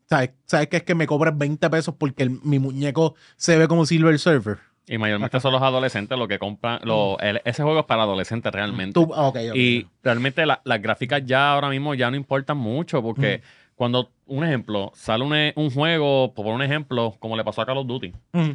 [0.08, 0.30] ¿Sabes?
[0.44, 3.86] ¿Sabes qué es que me cobras 20 pesos porque el- mi muñeco se ve como
[3.86, 4.58] Silver Surfer?
[4.88, 8.52] y mayormente son los adolescentes los que compran, lo- el- ese juego es para adolescentes
[8.52, 8.92] realmente.
[8.92, 9.56] Tú- ah, ok, ok.
[9.56, 13.42] Y realmente la- las gráficas ya ahora mismo ya no importan mucho porque
[13.74, 15.32] cuando, un ejemplo, sale un,
[15.64, 18.50] un juego, por un ejemplo, como le pasó a Call of Duty, Mm,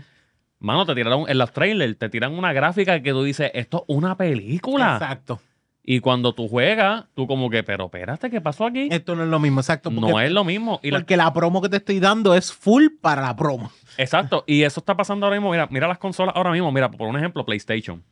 [0.60, 3.96] mano, te tiraron, en los trailers te tiran una gráfica que tú dices, esto es
[3.98, 4.94] una película.
[4.94, 5.42] Exacto.
[5.84, 8.88] Y cuando tú juegas, tú como que, pero espérate, ¿qué pasó aquí?
[8.92, 9.90] Esto no es lo mismo, exacto.
[9.90, 10.80] Porque, no es lo mismo.
[10.84, 13.72] Y porque la promo que te estoy dando es full para la promo.
[13.98, 14.44] exacto.
[14.46, 15.52] Y eso está pasando ahora mismo.
[15.52, 16.72] Mira, mira las consolas ahora mismo.
[16.72, 18.04] Mira, por un ejemplo, PlayStation.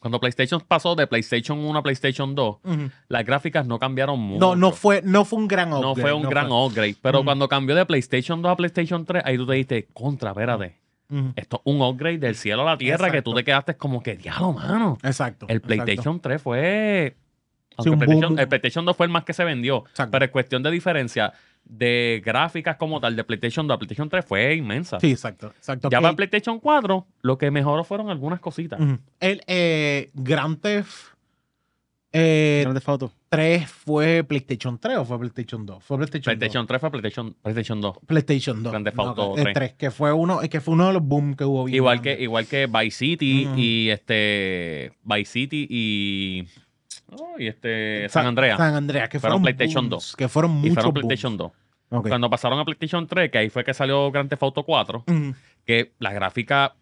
[0.00, 2.90] Cuando PlayStation pasó de PlayStation 1 a PlayStation 2, Ujú.
[3.08, 4.40] las gráficas no cambiaron mucho.
[4.40, 6.96] No, no fue, no fue un gran No upgrade, fue un gran upgrade.
[7.00, 10.79] Pero cuando cambió de PlayStation 2 a PlayStation 3, ahí tú te diste contra, espérate.
[11.10, 11.32] Ujú.
[11.36, 13.34] Esto es un upgrade del cielo a la tierra que tú Exacto.
[13.34, 14.98] te quedaste como que, diablo, mano.
[15.02, 15.46] Exacto.
[15.48, 15.66] El exacto.
[15.84, 17.16] PlayStation 3 fue.
[17.70, 18.38] Sí, aunque un PlayStation- boom.
[18.38, 19.84] el PlayStation 2 fue el más que se vendió.
[19.88, 20.10] Exacto.
[20.12, 21.32] Pero en cuestión de diferencia
[21.64, 24.98] de gráficas como tal, de PlayStation 2 a PlayStation 3 fue inmensa.
[25.00, 25.52] Sí, exacto.
[25.56, 25.88] exacto.
[25.90, 28.80] Ya para el PlayStation 4, lo que mejoró fueron algunas cositas.
[28.80, 28.98] Ujú.
[29.20, 31.10] El eh, Grand Theft
[32.12, 33.12] eh, Grande foto.
[33.30, 35.84] 3 fue PlayStation 3 o fue PlayStation 2?
[35.84, 37.94] Fue PlayStation, PlayStation 3 fue PlayStation, PlayStation 2.
[37.94, 38.04] 2.
[38.06, 38.72] PlayStation 2.
[38.72, 39.54] Grand Theft Auto No, el 3.
[39.54, 42.20] 3, que fue uno, que fue uno de los boom que hubo bien Igual que,
[42.20, 43.56] igual que Vice City Ujú.
[43.56, 44.92] y este.
[45.04, 46.44] Vice City y.
[47.12, 48.08] oh, y este.
[48.08, 48.58] Sa- San Andreas.
[48.58, 51.06] San Andreas, que Fueron fueron, PlayStation booms, Que fueron y muchos fueron booms.
[51.06, 51.52] PlayStation 2.
[51.92, 52.08] Ok.
[52.08, 55.34] Cuando pasaron a PlayStation 3, que ahí fue que salió Grand Theft Auto 4, Ujú,
[55.64, 56.74] que la gráfica.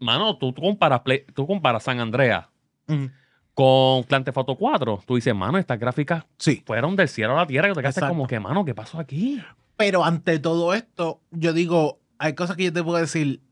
[0.00, 2.46] Mano, tú, tú comparas, Play- tú comparas San Andreas
[2.86, 3.10] ujú.
[3.58, 5.02] Con Theft Auto 4.
[5.04, 6.62] Tú dices, mano, estas gráficas Sí.
[6.64, 7.66] fueron del cielo a la tierra.
[7.66, 8.14] Que te quedaste Exacto.
[8.14, 9.42] como que, mano, ¿qué pasó aquí?
[9.76, 13.42] Pero ante todo esto, yo digo, hay cosas que yo te puedo decir.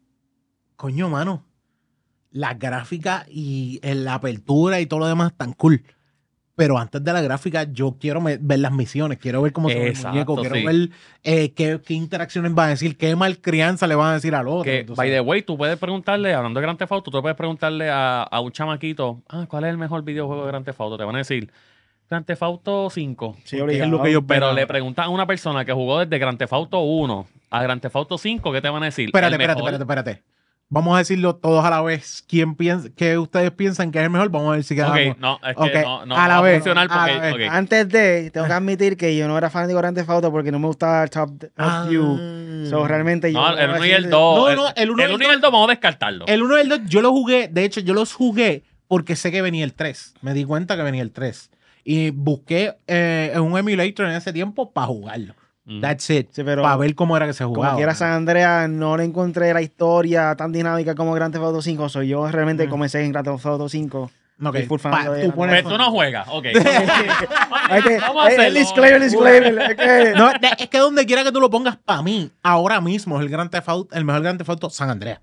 [0.77, 1.43] coño, mano,
[2.31, 5.83] la gráfica y la apertura y todo lo demás tan cool.
[6.57, 9.89] Pero antes de la gráfica, yo quiero ver las misiones, quiero ver cómo se ve
[9.89, 10.65] el muñeco, quiero sí.
[10.65, 10.89] ver
[11.23, 14.65] eh, qué, qué interacciones van a decir, qué malcrianza le van a decir al otro.
[14.65, 17.91] Que, by the way, tú puedes preguntarle, hablando de Grand Theft Auto, tú puedes preguntarle
[17.91, 20.97] a, a un chamaquito, ah, ¿cuál es el mejor videojuego de Grand Theft Auto?
[20.97, 21.53] Te van a decir,
[22.09, 23.37] Grand Theft Auto 5.
[23.45, 23.91] Sí, Porque es obligado.
[23.91, 26.81] lo que ven Pero le preguntan a una persona que jugó desde Grand Theft Auto
[26.81, 29.07] 1 a Grand Theft Auto 5, ¿qué te van a decir?
[29.07, 30.36] Espérate, espérate, espérate, espérate.
[30.69, 32.25] Vamos a decirlo todos a la vez.
[32.27, 34.31] ¿Quién piensa, qué ustedes piensan que es el mejor?
[34.31, 34.99] Vamos a ver si quedamos.
[34.99, 37.49] Ok, no, es que no, no a la va vez, funcionar a la porque, vez.
[37.49, 37.55] ok.
[37.55, 40.51] Antes de, tengo que admitir que yo no era fan de Grand Theft Auto porque
[40.51, 41.87] no me gustaba el Top, top Ah.
[41.89, 42.67] View.
[42.69, 43.41] So, realmente yo.
[43.41, 44.39] No, el 1 y el recién- 2.
[44.39, 46.25] No, el, no, el uno y el el 1 y el 2 vamos a descartarlo.
[46.27, 49.31] El 1 y el 2 yo lo jugué, de hecho yo los jugué porque sé
[49.31, 50.15] que venía el 3.
[50.21, 51.51] Me di cuenta que venía el 3.
[51.85, 55.35] Y busqué eh, un emulator en ese tiempo para jugarlo.
[55.81, 56.29] That's it.
[56.31, 57.71] Sí, para ver cómo era que se jugaba.
[57.71, 61.61] como quiera San Andreas, no le encontré la historia tan dinámica como Grand Theft Auto
[61.63, 61.89] 5.
[61.89, 62.71] So, yo realmente Mm.
[62.71, 64.11] comencé en Grand Theft Auto 5.
[64.45, 66.45] Ok, soy full fan pa- de- tú pones- Pero tú no juegas, ok.
[68.01, 68.59] Vamos a eh, el hacerlo.
[68.61, 69.59] disclaimer, el disclaimer.
[69.59, 72.81] es que- No, de- es que donde quiera que tú lo pongas, para mí, ahora
[72.81, 75.21] mismo es el, Grand Theft Auto- el mejor Grand Theft Auto San Andreas.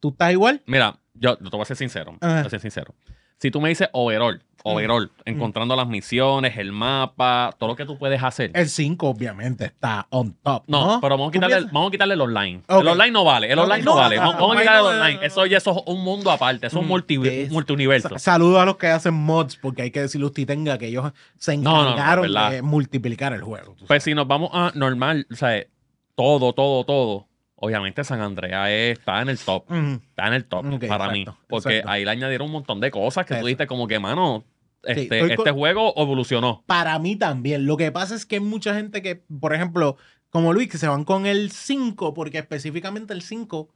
[0.00, 0.62] ¿Tú estás igual?
[0.66, 2.16] Mira, yo te voy a ser sincero.
[2.20, 2.94] Te voy a ser sincero.
[3.38, 4.42] Si tú me dices overall,
[4.72, 8.50] overall, encontrando las misiones, el mapa, todo lo que tú puedes hacer.
[8.54, 10.64] El 5 obviamente está on top.
[10.66, 11.72] No, No, pero vamos a, ¿Tú quitarle, piensas?
[11.72, 12.62] vamos a quitarle el online.
[12.68, 13.52] El online no vale.
[13.52, 14.16] El online no, no, vale.
[14.16, 15.26] no, Vamos, a quitarle el online.
[15.26, 16.66] Eso ya es un mundo aparte.
[16.66, 18.08] Eso es Mm, un multi, de- multiuniverso.
[18.10, 21.12] Sa- Saludos a los que hacen mods, porque hay que decirle usted tenga que ellos
[21.38, 23.76] se encargaron de multiplicar el juego.
[23.86, 25.64] Pues si nos vamos a normal, o sea,
[26.14, 27.28] todo, todo, todo.
[27.58, 29.64] Obviamente San Andrea está en el top.
[29.72, 31.24] Está en el top para mí.
[31.48, 31.90] Porque exacto.
[31.90, 33.40] ahí le añadieron un montón de cosas que Eso.
[33.40, 34.44] tú dijiste como que, mano,
[34.86, 36.62] este, este juego evolucionó.
[36.66, 37.66] Para mí también.
[37.66, 39.96] Lo que pasa es que hay mucha gente que, por ejemplo,
[40.30, 43.68] como Luis, que se van con el 5, porque específicamente el 5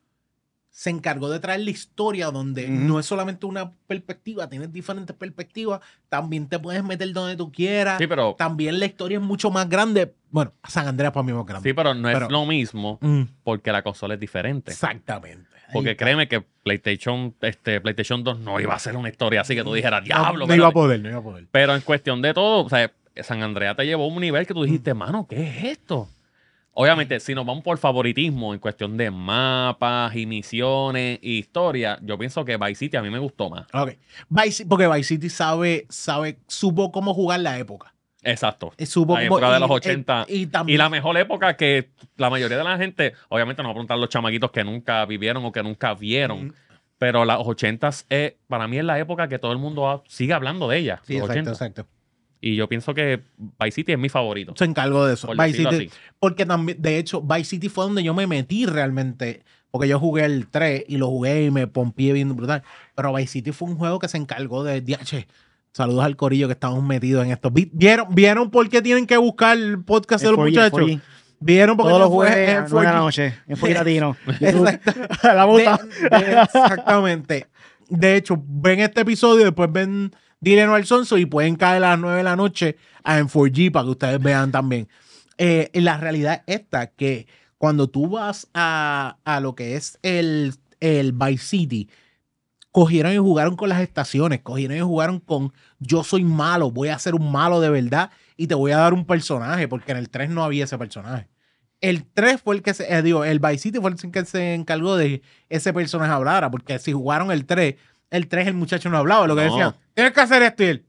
[0.72, 5.80] se encargó de traer la historia donde no es solamente una perspectiva, tienes diferentes perspectivas,
[6.08, 7.98] también te puedes meter donde tú quieras.
[7.98, 10.14] Sí, pero, También la historia es mucho más grande.
[10.30, 11.68] Bueno, San Andreas para mí es más grande.
[11.68, 14.70] sí, pero no Pero- es lo mismo Mm, porque la consola es diferente.
[14.70, 15.49] exactamente.
[15.72, 19.62] Porque créeme que PlayStation, este, PlayStation 2 no iba a ser una historia así que
[19.64, 20.46] tú dijeras, No, diablo.
[20.46, 20.72] no iba a espérate".
[20.74, 21.46] poder, no iba a poder.
[21.50, 22.90] Pero en cuestión de todo, o sea,
[23.22, 26.08] San Andrea te llevó a un nivel que tú dijiste, mano, ¿qué es esto?
[26.72, 32.16] Obviamente, si nos vamos por favoritismo en cuestión de mapas y misiones y historia, yo
[32.16, 33.66] pienso que Vice City a mí me gustó más.
[33.74, 33.96] Ok.
[34.28, 37.92] Vice, porque Vice City sabe, sabe, supo cómo jugar la época.
[38.22, 38.72] Exacto.
[38.76, 40.26] Eh, Supo La época de y- los eh, 80.
[40.28, 40.78] Y, Y también.
[40.78, 44.08] la mejor época que la mayoría de la gente, obviamente nos va a preguntar los
[44.08, 46.52] chamaquitos que nunca vivieron o que nunca vieron, Mm.
[46.98, 50.32] pero las 80s, eh, para mí es la época que todo el mundo ha- sigue
[50.34, 51.00] hablando de ella.
[51.04, 51.50] Sí, los exacto, 80.
[51.52, 51.86] exacto.
[52.42, 54.54] Y yo pienso que Vice City es mi favorito.
[54.56, 55.26] Se encargó de eso.
[55.26, 55.90] Por Vice City, así.
[56.18, 59.42] porque también, de hecho, Vice City fue donde yo me metí realmente.
[59.70, 62.62] Porque yo jugué el 3 y lo jugué y me pompié bien brutal.
[62.96, 64.80] Pero Vice City fue un juego que se encargó de.
[64.80, 65.26] DH,
[65.72, 67.50] saludos al corillo que estamos metidos en esto.
[67.50, 70.80] Vi- ¿Vieron, ¿Vieron por qué tienen que buscar el podcast de los 4G, muchachos?
[70.80, 71.00] 4G.
[71.42, 73.04] ¿Vieron por qué Todos los jueves el a las nueve de la 4G?
[73.04, 73.34] noche.
[73.48, 74.16] En Fuji Latino.
[74.40, 74.92] Exacto.
[75.34, 75.80] la bota.
[76.10, 77.46] De- de- exactamente.
[77.88, 81.98] De hecho, ven este episodio, después ven Dileno al Sonso y pueden caer a las
[81.98, 84.88] 9 de la noche a en 4G para que ustedes vean también.
[85.38, 87.26] Eh, la realidad es esta, que
[87.58, 91.88] cuando tú vas a, a lo que es el, el Vice City,
[92.72, 96.98] cogieron y jugaron con las estaciones, cogieron y jugaron con yo soy malo, voy a
[96.98, 100.08] ser un malo de verdad y te voy a dar un personaje, porque en el
[100.08, 101.28] 3 no había ese personaje.
[101.80, 104.54] El 3 fue el que se, eh, digo, el Vice City fue el que se
[104.54, 107.74] encargó de ese personaje hablara, porque si jugaron el 3,
[108.10, 109.50] el 3 el muchacho no hablaba, lo que No.
[109.52, 110.84] decía, tienes que hacer esto y él.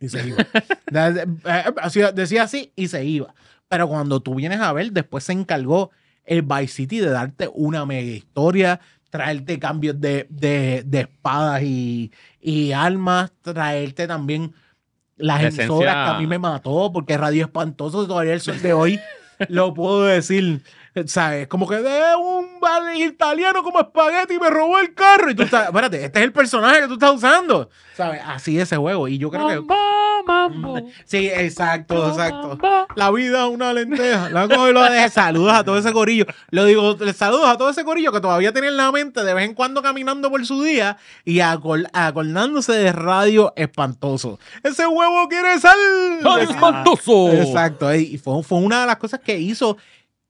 [0.00, 0.36] Y se iba.
[0.94, 3.34] Eh, así- decía así y se iba.
[3.68, 5.90] Pero cuando tú vienes a ver, después se encargó
[6.24, 8.80] el Vice City de darte una mega historia,
[9.14, 12.10] traerte cambios de, de, de espadas y,
[12.40, 14.52] y armas, traerte también
[15.16, 18.60] las La emisoras esencia- que a mí me mató, porque Radio Espantoso todavía el sol
[18.60, 18.98] de hoy
[19.48, 20.62] lo puedo decir.
[21.06, 21.48] ¿Sabes?
[21.48, 22.44] Como que de un
[22.96, 25.30] italiano como espagueti y me robó el carro.
[25.30, 27.68] Y tú estás, espérate, este es el personaje que tú estás usando.
[27.96, 28.20] ¿Sabes?
[28.24, 29.08] Así es ese juego.
[29.08, 29.60] Y yo creo que.
[30.26, 32.56] Mambo, Sí, exacto, exacto.
[32.60, 32.86] mambo.
[32.96, 34.30] La vida es una lenteja.
[34.30, 35.08] La cojo y lo dejo.
[35.10, 36.26] Saludos a todo ese corillo.
[36.50, 39.44] Lo digo, saludos a todo ese corillo que todavía tiene en la mente de vez
[39.44, 44.38] en cuando caminando por su día y acor- acordándose de Radio Espantoso.
[44.62, 45.76] Ese huevo quiere sal.
[46.24, 47.32] ¡Ay, espantoso!
[47.32, 47.92] Exacto.
[47.94, 49.76] Y fue, fue una de las cosas que hizo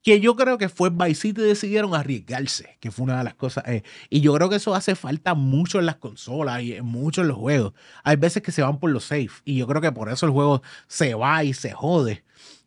[0.04, 3.64] que yo creo que fue Vice City decidieron arriesgarse, que fue una de las cosas.
[3.66, 7.28] eh, y yo creo que eso hace falta mucho en las consolas y mucho en
[7.28, 7.72] los juegos.
[8.04, 10.32] Hay veces que se van por los safe y yo creo que por eso el
[10.32, 12.22] juego se va y se jode.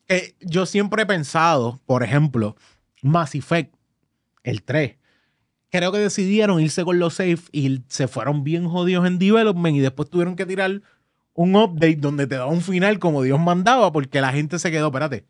[0.07, 2.55] Eh, yo siempre he pensado, por ejemplo,
[3.03, 3.75] Mass Effect,
[4.43, 4.97] el 3.
[5.69, 9.79] creo que decidieron irse con los safe y se fueron bien jodidos en development y
[9.81, 10.81] después tuvieron que tirar
[11.33, 14.88] un update donde te da un final como Dios mandaba porque la gente se quedó,
[14.88, 15.25] espérate,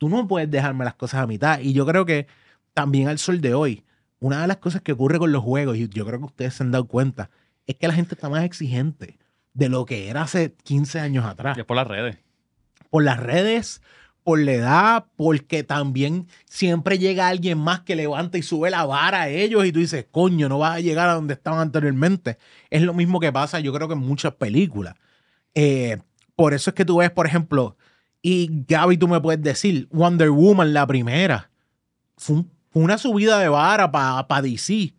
[0.00, 1.60] tú no puedes dejarme las cosas a mitad.
[1.60, 2.26] Y yo creo que
[2.72, 3.84] también al sol de hoy,
[4.18, 6.62] una de las cosas que ocurre con los juegos, y yo creo que ustedes se
[6.62, 7.28] han dado cuenta,
[7.66, 9.18] es que la gente está más exigente
[9.52, 11.54] de lo que era hace 15 años atrás.
[11.58, 12.16] Y es por las redes.
[12.88, 13.82] Por las redes,
[14.24, 19.22] por la edad, porque también siempre llega alguien más que levanta y sube la vara
[19.22, 22.38] a ellos y tú dices, coño, no vas a llegar a donde estaban anteriormente.
[22.70, 24.94] Es lo mismo que pasa, yo creo que en muchas películas.
[25.54, 25.98] Eh,
[26.36, 27.76] por eso es que tú ves, por ejemplo,
[28.22, 31.50] y Gaby, tú me puedes decir, Wonder Woman, la primera,
[32.16, 34.92] fue, un- fue una subida de vara para DC.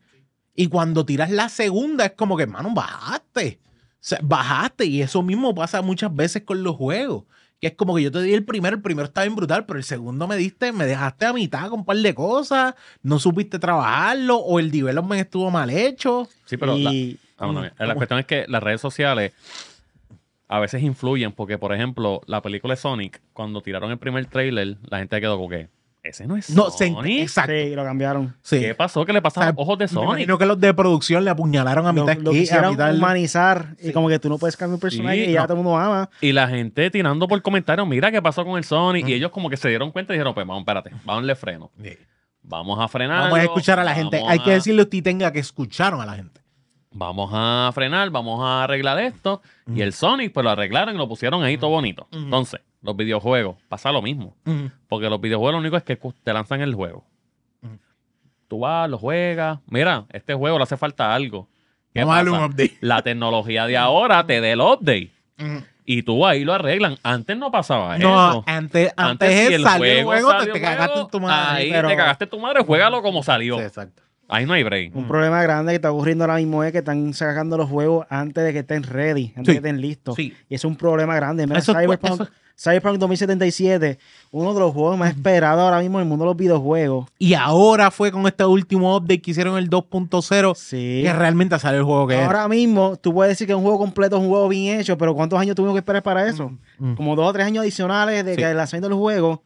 [0.56, 3.60] Y cuando tiras la segunda, es como que, hermano, bajaste.
[3.64, 4.86] O sea, bajaste.
[4.86, 7.24] Y eso mismo pasa muchas veces con los juegos.
[7.60, 9.78] Que es como que yo te di el primero, el primero estaba bien brutal, pero
[9.78, 13.60] el segundo me diste, me dejaste a mitad con un par de cosas, no supiste
[13.60, 16.28] trabajarlo, o el development estuvo mal hecho.
[16.46, 19.32] Sí, pero la, y ah, la cuestión es que las redes sociales
[20.52, 24.78] a veces influyen porque, por ejemplo, la película de Sonic, cuando tiraron el primer trailer,
[24.90, 25.70] la gente quedó como que,
[26.04, 27.22] ese no es No, se- Sonic.
[27.22, 27.52] exacto.
[27.54, 28.36] sí, lo cambiaron.
[28.42, 28.60] Sí.
[28.60, 29.06] ¿Qué pasó?
[29.06, 30.10] ¿Qué le pasó O sea, a los ojos de Me Sonic?
[30.10, 32.94] imagino que los de producción le apuñalaron a Lo, mitad lo esqui- a quisieron mitad
[32.96, 33.90] humanizar Sí.
[33.90, 35.48] y como que tú no puedes cambiar un personaje Sí, y ya no.
[35.48, 36.10] todo el mundo ama.
[36.22, 39.08] Y la gente tirando por comentarios, mira qué pasó con el Sonic.
[39.08, 41.36] Y ellos como que se dieron cuenta y dijeron, pues vamos, espérate, vamos a darle
[41.36, 41.72] freno.
[41.82, 41.92] Sí.
[42.44, 43.22] Vamos a frenar.
[43.26, 44.22] Vamos a escuchar a la gente.
[44.28, 46.41] Hay que decirle a usted tenga que escucharon a la gente.
[46.94, 49.42] Vamos a frenar, vamos a arreglar esto.
[49.74, 52.08] Y el Sonic, pues lo arreglaron y lo pusieron ahí todo bonito.
[52.12, 54.36] Entonces, los videojuegos, pasa lo mismo.
[54.90, 57.06] Porque los videojuegos lo único es que te lanzan el juego.
[58.48, 59.60] Tú vas, lo juegas.
[59.68, 61.48] Mira, este juego le hace falta algo.
[61.94, 62.78] ¿Qué Vamos a darle un update.
[62.82, 65.12] La tecnología de ahora te da el update.
[65.86, 66.98] Y tú ahí lo arreglan.
[67.04, 68.44] Antes no pasaba No, eso.
[68.46, 71.58] antes, antes, Antes, si el salió el juego, juego, te, cagaste juego, en tu madre.
[71.58, 73.58] Ahí pero- te cagaste en tu madre, juégalo como salió.
[73.58, 74.04] Sí, exacto.
[74.32, 74.96] Ahí no hay break.
[74.96, 75.08] Un Mm.
[75.08, 78.54] problema grande que está ocurriendo ahora mismo es que están sacando los juegos antes de
[78.54, 79.52] que estén ready, antes Sí.
[79.58, 80.16] de que estén listos.
[80.16, 80.34] Sí.
[80.50, 81.46] Y es un problema grande.
[81.46, 82.28] Mira, Eso- Cyberpunk, eso-
[82.58, 83.98] Cyberpunk 2077,
[84.32, 87.10] uno de los juegos más esperados ahora mismo en el mundo de los videojuegos.
[87.18, 91.02] Y ahora fue con este último update que hicieron el 2.0 Sí.
[91.04, 92.26] que realmente salió el juego que era.
[92.28, 95.16] Ahora mismo, tú puedes decir que un juego completo es un juego bien hecho, pero
[95.16, 96.52] ¿cuántos años tuvimos que esperar para eso?
[96.78, 96.94] Mm.
[96.94, 98.38] Como dos o tres años adicionales de Sí.
[98.38, 99.44] que el lanzamiento del juego.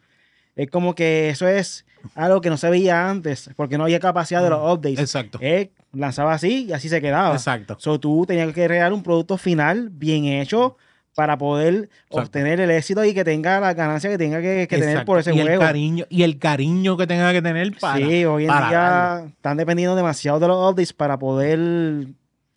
[0.57, 4.43] Es como que eso es algo que no se veía antes, porque no había capacidad
[4.43, 4.99] de los updates.
[4.99, 5.39] Exacto.
[5.41, 7.33] Él lanzaba así y así se quedaba.
[7.33, 7.77] Exacto.
[7.79, 10.77] So, tú tenías que crear un producto final bien hecho
[11.15, 15.05] para poder obtener el éxito y que tenga la ganancia que tenga que, que tener
[15.05, 15.61] por ese y El juego.
[15.61, 17.97] cariño, y el cariño que tenga que tener para.
[18.05, 19.29] sí, hoy en día darle.
[19.29, 22.07] están dependiendo demasiado de los updates para poder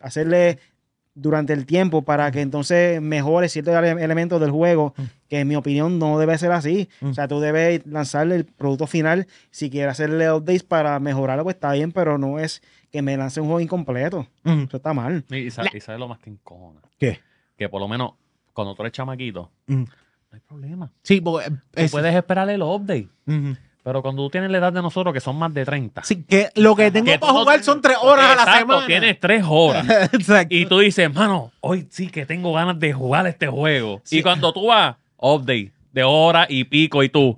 [0.01, 0.59] hacerle
[1.21, 5.03] durante el tiempo para que entonces mejore ciertos ele- elementos del juego, Mm.
[5.29, 6.89] que en mi opinión no debe ser así.
[7.01, 7.09] Mm.
[7.11, 9.27] O sea, tú debes lanzarle el producto final.
[9.51, 12.63] Si quieres hacerle updates para mejorarlo, pues está bien, pero no es
[12.93, 14.27] que me lance un juego incompleto.
[14.45, 14.63] Mm.
[14.69, 15.25] Eso está mal.
[15.31, 16.81] Y, y sa- y sabes lo más que encojona.
[16.99, 17.21] ¿Qué?
[17.57, 18.13] Que por lo menos
[18.53, 19.85] cuando tú eres chamaquito, no
[20.33, 20.91] hay problema.
[21.03, 21.51] Sí, porque.
[21.51, 23.09] Tú es- puedes esperar el update.
[23.89, 26.05] Pero cuando tú tienes la edad de nosotros, que son más de 30.
[26.05, 28.59] Sí, que lo que tengo que para no- jugar son tres horas a la Exacto,
[28.59, 28.87] semana.
[28.87, 29.87] Tienes tres horas.
[30.13, 30.55] Exacto.
[30.55, 34.03] y tú dices, mano, hoy sí que tengo ganas de jugar este juego.
[34.05, 34.19] Sí.
[34.19, 37.35] Y cuando tú vas, update de hora y pico, y tú,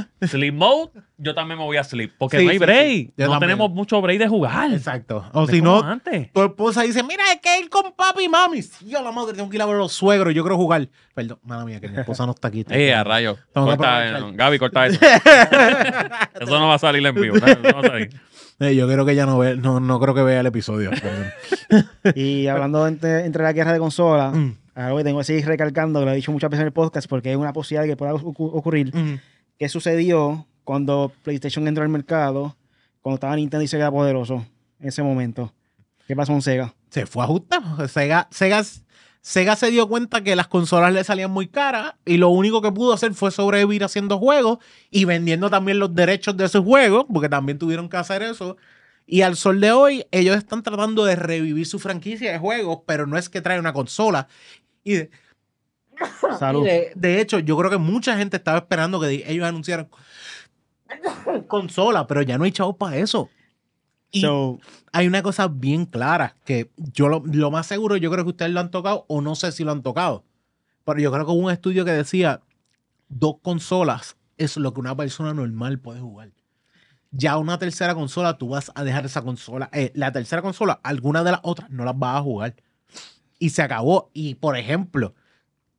[0.22, 2.12] sleep mode, yo también me voy a sleep.
[2.18, 2.86] Porque Sí, no hay sí, break.
[2.88, 3.12] sí.
[3.16, 3.40] No también.
[3.40, 4.72] tenemos mucho break de jugar.
[4.72, 5.24] Exacto.
[5.32, 6.32] O si no, antes.
[6.32, 8.62] tu esposa dice, mira, es que ir con papi y mami.
[8.62, 10.88] Sí, yo la madre tengo que ir a ver a los suegros, yo quiero jugar.
[11.14, 12.64] Perdón, mala mía, que mi esposa no está aquí.
[12.70, 13.36] Eh, a rayo.
[13.52, 14.98] Corta, eh, Gaby, corta eso.
[16.40, 17.38] eso no va a salir en vivo.
[17.38, 17.58] ¿sabes?
[17.62, 18.10] Eso no va a salir.
[18.60, 20.90] Eh, yo creo que ella no ve, no, no creo que vea el episodio.
[22.14, 25.98] Y hablando entre, entre la guerra de consolas, Mm, algo que tengo que seguir recalcando,
[25.98, 28.12] que lo he dicho muchas veces en el podcast, porque es una posibilidad que pueda
[28.12, 28.94] ocu- ocurrir.
[28.94, 29.18] mm.
[29.58, 32.56] ¿Qué sucedió cuando PlayStation entró al mercado,
[33.00, 34.46] cuando estaba Nintendo y Sega poderoso
[34.80, 35.52] en ese momento?
[36.06, 36.74] ¿Qué pasó con Sega?
[36.90, 37.88] Se fue a ajustar.
[37.88, 38.62] Sega, Sega,
[39.20, 42.72] Sega se dio cuenta que las consolas le salían muy caras y lo único que
[42.72, 44.58] pudo hacer fue sobrevivir haciendo juegos
[44.90, 48.56] y vendiendo también los derechos de esos juegos, porque también tuvieron que hacer eso.
[49.06, 53.06] Y al sol de hoy, ellos están tratando de revivir su franquicia de juegos, pero
[53.06, 54.28] no es que trae una consola.
[54.84, 55.08] Y
[56.38, 56.64] Salud.
[56.64, 59.88] de, de hecho, yo creo que mucha gente estaba esperando que ellos anunciaran
[61.48, 63.28] consola, pero ya no hay chavos para eso.
[64.10, 64.60] Y So,
[64.92, 68.52] hay una cosa bien clara, que yo lo, lo más seguro, yo creo que ustedes
[68.52, 70.24] lo han tocado o no sé si lo han tocado.
[70.84, 72.42] Pero yo creo que hubo un estudio que decía,
[73.08, 76.30] dos consolas es lo que una persona normal puede jugar.
[77.10, 81.22] Ya una tercera consola, tú vas a dejar esa consola, eh, la tercera consola, alguna
[81.22, 82.56] de las otras no las vas a jugar.
[83.38, 84.10] Y se acabó.
[84.14, 85.14] Y por ejemplo,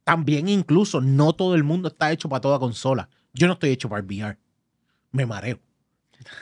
[0.03, 3.09] también incluso no todo el mundo está hecho para toda consola.
[3.33, 4.37] Yo no estoy hecho para el VR.
[5.11, 5.59] Me mareo.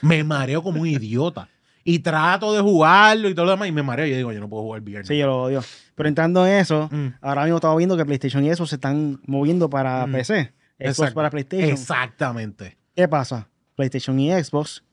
[0.01, 1.47] Me mareo como un idiota.
[1.83, 4.39] y trato de jugarlo y todo lo demás y me mareo y yo digo, yo
[4.39, 5.03] no puedo jugar VR.
[5.03, 5.63] Sí, yo lo odio.
[5.95, 7.07] Pero entrando en eso, Mm.
[7.21, 10.11] ahora mismo estamos viendo que PlayStation y eso se están moviendo para Mm.
[10.11, 10.41] PC.
[10.77, 11.15] Xbox Exacto.
[11.15, 11.69] para PlayStation.
[11.71, 12.77] Exactamente.
[12.95, 13.47] ¿Qué pasa?
[13.75, 14.83] PlayStation y Xbox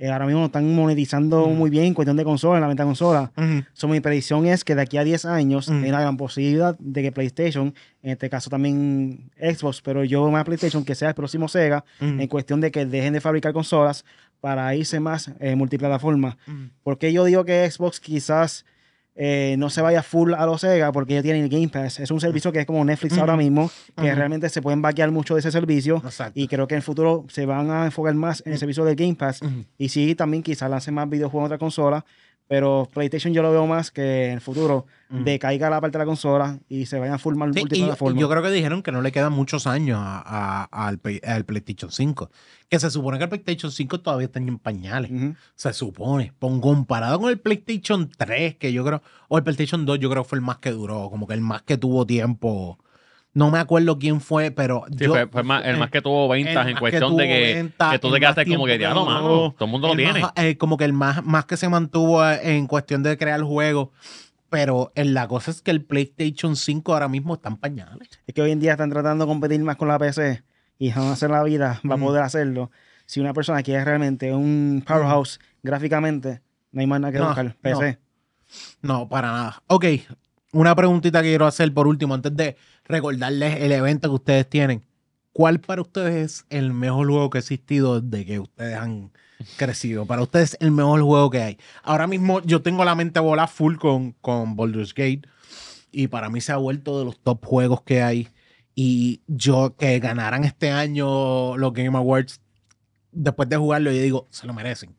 [0.00, 2.88] eh, ahora mismo están monetizando muy bien en cuestión de consola, en la venta de
[2.88, 3.32] consola.
[3.36, 3.64] Ujú.
[3.74, 7.02] So, mi predicción es que de aquí a 10 años hay una gran posibilidad de
[7.02, 11.48] que PlayStation, en este caso también Xbox, pero yo más PlayStation, que sea el próximo
[11.48, 14.06] Sega, en cuestión de que dejen de fabricar consolas
[14.40, 16.38] para irse más eh, multiplataforma.
[16.82, 18.64] Porque yo digo que Xbox quizás
[19.22, 22.00] eh, no se vaya full a los Sega porque ellos tienen el Game Pass.
[22.00, 25.34] Es un servicio que es como Netflix ahora mismo, que realmente se pueden vaquear mucho
[25.34, 26.00] de ese servicio.
[26.02, 26.40] Exacto.
[26.40, 28.96] Y creo que en el futuro se van a enfocar más en el servicio del
[28.96, 29.40] Game Pass.
[29.76, 32.02] Y sí, también quizás lancen más videojuegos en otra consola.
[32.50, 35.22] Pero PlayStation yo lo veo más que en el futuro Ujú.
[35.22, 38.20] decaiga la parte de la consola y se vayan full mal Sí, multiplataforma.
[38.20, 41.44] yo creo que dijeron que no le quedan muchos años a- a- al, Play- al
[41.44, 42.28] PlayStation 5.
[42.68, 45.12] Que se supone que el PlayStation 5 todavía está en pañales.
[45.54, 46.32] Se supone.
[46.40, 50.24] Pon- comparado con el PlayStation 3, que yo creo, o el PlayStation 2, yo creo
[50.24, 52.80] que fue el más que duró, como que el más que tuvo tiempo.
[53.32, 56.28] No me acuerdo quién fue, pero Sí, yo- fue, fue más- el más que tuvo
[56.28, 59.12] ventas en que cuestión de que, ventas, que tú te quedaste como que, diablo, duró,
[59.12, 60.20] mano, todo el mundo lo tiene.
[60.20, 63.40] más- eh, como que el más, más que se mantuvo eh, en cuestión de crear
[63.42, 63.90] juegos.
[64.48, 68.08] Pero eh, la cosa es que el PlayStation 5 ahora mismo está en pañales.
[68.26, 70.42] Es que hoy en día están tratando de competir más con la PC
[70.78, 72.02] y jamás en la vida va a Mm.
[72.02, 72.72] poder hacerlo.
[73.06, 77.54] Si una persona quiere realmente un powerhouse gráficamente, no hay más nada que No, buscar.
[77.62, 77.98] PC.
[78.82, 79.62] No, para nada.
[79.68, 79.84] Ok,
[80.52, 82.56] una preguntita que quiero hacer por último, antes de
[82.90, 84.82] recordarles el evento que ustedes tienen.
[85.32, 89.12] ¿Cuál para ustedes es el mejor juego que ha existido desde que ustedes han
[89.56, 90.06] crecido?
[90.06, 91.58] Para ustedes el mejor juego que hay.
[91.82, 95.22] Ahora mismo yo tengo la mente bola full con, con Baldur's Gate
[95.92, 98.28] y para mí se ha vuelto de los top juegos que hay.
[98.74, 102.40] Y yo que ganaran este año los Game Awards,
[103.12, 104.94] después de jugarlo, yo digo, se lo merecen.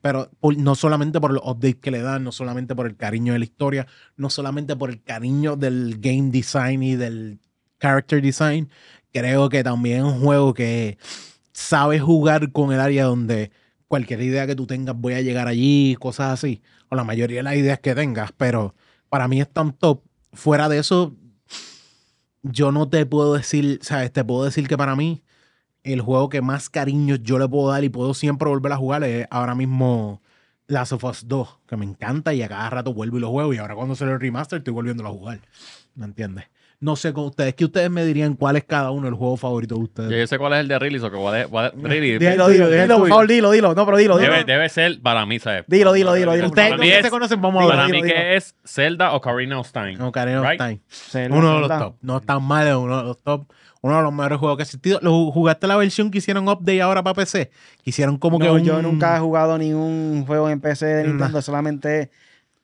[0.00, 3.32] Pero por- no solamente por los updates que le dan, no solamente por el cariño
[3.32, 3.86] de la historia,
[4.16, 7.40] no solamente por el cariño del game design y del
[7.80, 8.70] character design,
[9.12, 10.98] creo que también es un juego que
[11.52, 13.50] sabe jugar con el área donde
[13.88, 17.42] cualquier idea que tú tengas voy a llegar allí, cosas así, o la mayoría de
[17.44, 18.74] las ideas que tengas, pero
[19.08, 20.02] para mí es tan top.
[20.32, 21.14] Fuera de eso,
[22.42, 24.12] yo no te puedo decir, ¿sabes?
[24.12, 25.22] Te puedo decir que para mí
[25.84, 29.04] el juego que más cariño yo le puedo dar y puedo siempre volver a jugar
[29.04, 30.20] es ahora mismo
[30.66, 33.52] Last of Us 2, que me encanta y a cada rato vuelvo y lo juego
[33.52, 35.40] y ahora cuando se lo remaster estoy volviéndolo a jugar.
[35.94, 36.46] ¿Me entiendes?
[36.80, 39.76] No sé con ustedes, ¿qué ustedes me dirían cuál es cada uno el juego favorito
[39.76, 40.10] de ustedes?
[40.10, 42.68] Yo, yo sé cuál es el de Release, o que voy a- really, Dilo, dilo,
[42.68, 43.74] Dilo, dilo, por favor, dilo, dilo.
[43.74, 44.32] No, pero dilo, dilo.
[44.32, 45.64] debe, debe ser para mí, ¿sabes?
[45.66, 46.46] Dilo, dilo, dilo, dilo.
[46.48, 48.14] Ustedes Para no mí se es- conocen, vamos a Dilo, Para mí dilo.
[48.14, 49.96] que es Zelda o Ocarina of Time.
[50.02, 50.58] Ocarina of Right?
[50.60, 50.80] Time.
[50.88, 51.84] Zelda, Uno de los Zelda.
[51.84, 51.96] top.
[52.02, 53.46] No tan mal, es uno de los top.
[53.84, 54.98] Uno de los mejores juegos que ha existido.
[55.02, 57.50] ¿Lo jugaste la versión que hicieron update ahora para PC?
[57.82, 61.08] Que hicieron como que un- yo nunca he jugado ningún juego en PC de Nah.
[61.10, 62.10] Nintendo, solamente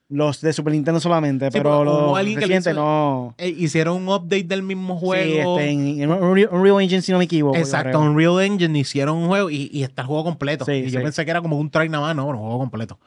[0.09, 3.35] los de Super Nintendo solamente, Sí, pero los recientes hizo- no.
[3.37, 5.59] Eh, hicieron un update del mismo Sí, juego.
[5.59, 7.57] este, en, en Unreal, Unreal Engine, si no me equivoco.
[7.59, 8.11] Exacto, creo.
[8.11, 10.65] Unreal Engine hicieron un juego y, y está el juego completo.
[10.65, 11.05] Sí, y yo sí.
[11.05, 12.99] pensé que era como un try nada más, no, un juego completo.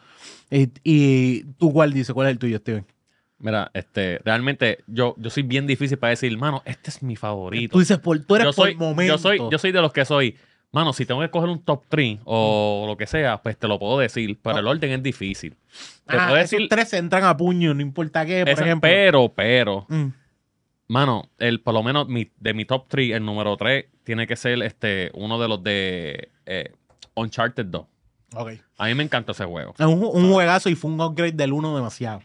[0.51, 2.85] Y, y tú cuál dices, cuál es el tuyo, Steven.
[3.43, 7.73] Mira, este, realmente yo, yo soy bien difícil para decir, mano, este es mi favorito.
[7.73, 9.13] Tú dices, por, tú eres yo soy, por momento.
[9.13, 10.37] yo soy, yo soy de los que soy,
[10.71, 13.77] mano, si tengo que coger un top 3 o lo que sea, pues te lo
[13.79, 15.57] puedo decir, pero el orden es difícil.
[16.07, 18.89] Te Ah, puedo esos decir, tres entran a puño, no importa qué, por ese- ejemplo.
[18.89, 20.07] pero, pero, Mm,
[20.87, 24.35] mano, el, por lo menos mi- de mi top 3, el número 3 tiene que
[24.37, 26.71] ser este, uno de los de eh,
[27.15, 27.85] Uncharted 2.
[28.35, 28.51] ok.
[28.77, 29.73] A mí me encanta ese juego.
[29.77, 32.21] Es un, un juegazo y fue un upgrade del uno demasiado.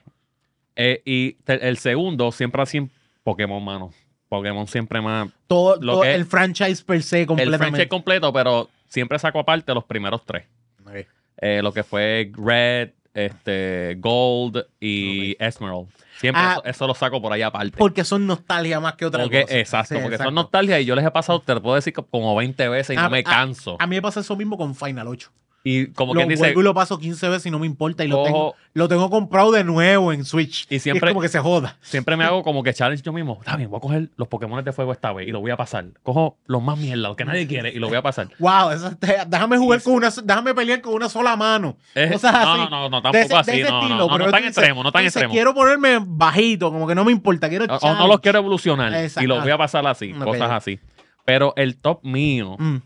[0.81, 2.89] Eh, y te- el segundo siempre así
[3.25, 3.93] Pokémon, mano.
[4.29, 5.29] Pokémon siempre más.
[5.49, 7.67] Todo, Lo todo que- el franchise per se El completamente.
[7.67, 10.45] franchise completo, pero siempre saco aparte los primeros tres.
[10.87, 11.07] Ok.
[11.39, 15.89] Eh, lo que fue Red, este, Gold y Emerald.
[16.19, 16.53] Siempre Ah.
[16.59, 17.77] eso, eso lo saco por ahí aparte.
[17.77, 19.59] Porque son nostalgia más que otra Porque- cosa.
[19.59, 20.29] exacto, Sí, porque exacto.
[20.29, 22.99] son nostalgia y yo les he pasado, te lo puedo decir, como 20 veces y
[22.99, 23.77] Ah, no me ah, canso.
[23.81, 25.31] A mí me pasa eso mismo con Final 8.
[25.71, 28.05] Y como lo quien dice, vuelvo y lo paso 15 veces y no me importa.
[28.05, 30.67] Y lo tengo, lo tengo comprado de nuevo en Switch.
[30.71, 31.77] Y siempre- es como que se joda.
[31.83, 33.37] siempre me hago como que challenge yo mismo.
[33.41, 35.57] Está bien, voy a coger los Pokémon de fuego esta vez y lo voy a
[35.57, 35.85] pasar.
[36.03, 38.29] Cojo los más mierda, los que nadie quiere y lo voy a pasar.
[38.39, 38.91] Wow, eso
[39.29, 41.77] déjame jugar con una, déjame pelear con una sola mano.
[41.95, 42.47] Es- Cosas así.
[42.47, 43.51] no, no, no, tampoco ese- así.
[43.63, 45.33] No, estilo, no, no, pero tan dices- extremo, no tan dices, extremo.
[45.35, 47.49] Quiero ponerme bajito, como que no me importa.
[47.49, 49.25] Quiero O, o no los quiero evolucionar Exacto.
[49.25, 50.79] y los voy a pasar así, cosas así.
[51.25, 52.77] Pero el top mío Mm.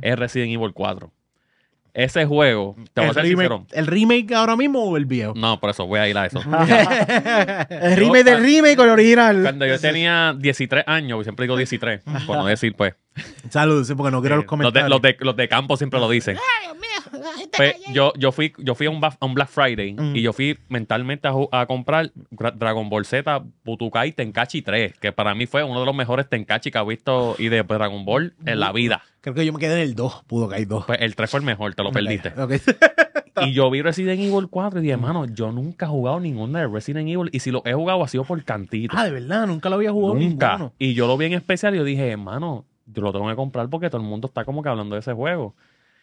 [0.00, 1.12] es Resident Evil 4.
[1.92, 3.66] Ese juego, te voy a el, ser remake, sincero.
[3.72, 5.32] ¿El remake ahora mismo o el viejo?
[5.36, 6.40] No, por eso voy a ir a eso.
[7.70, 9.42] El remake del remake con el original.
[9.42, 12.94] Cuando yo tenía 13 años, siempre digo 13, por no decir, pues.
[13.50, 14.90] Saludos, sí, porque no quiero eh, los los, de, comentarios.
[14.90, 16.36] los, de, los de campo siempre lo dicen.
[17.56, 20.16] Pues, yo, yo fui, yo fui a un, ba- a un Black Friday Mm.
[20.16, 25.46] y yo fui mentalmente a, comprar Dragon Ball Z, Butukai Tenkachi 3, que para mí
[25.46, 28.72] fue uno de los mejores Tenkachi que ha visto y de Dragon Ball en la
[28.72, 29.02] vida.
[29.20, 30.84] Creo que yo me quedé en el 2, pudo caer 2.
[30.86, 32.32] Pues el 3 fue el mejor, te lo perdiste.
[33.42, 36.66] Y yo vi Resident Evil 4 y dije, hermano, yo nunca he jugado ninguna de
[36.66, 37.30] Resident Evil.
[37.32, 38.94] Y si lo he jugado ha sido por cantito.
[38.98, 40.52] ah, de verdad, nunca lo había jugado nunca.
[40.52, 40.72] ninguno.
[40.78, 43.68] Y yo lo vi en especial y yo dije, hermano, yo lo tengo que comprar
[43.70, 45.54] porque todo el mundo está como que hablando de ese juego.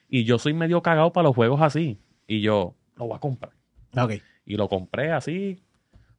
[0.10, 2.00] Y yo soy medio cagado para los juegos así.
[2.28, 3.52] Y yo lo voy a comprar.
[3.98, 4.14] Ok.
[4.46, 5.62] Y lo compré así.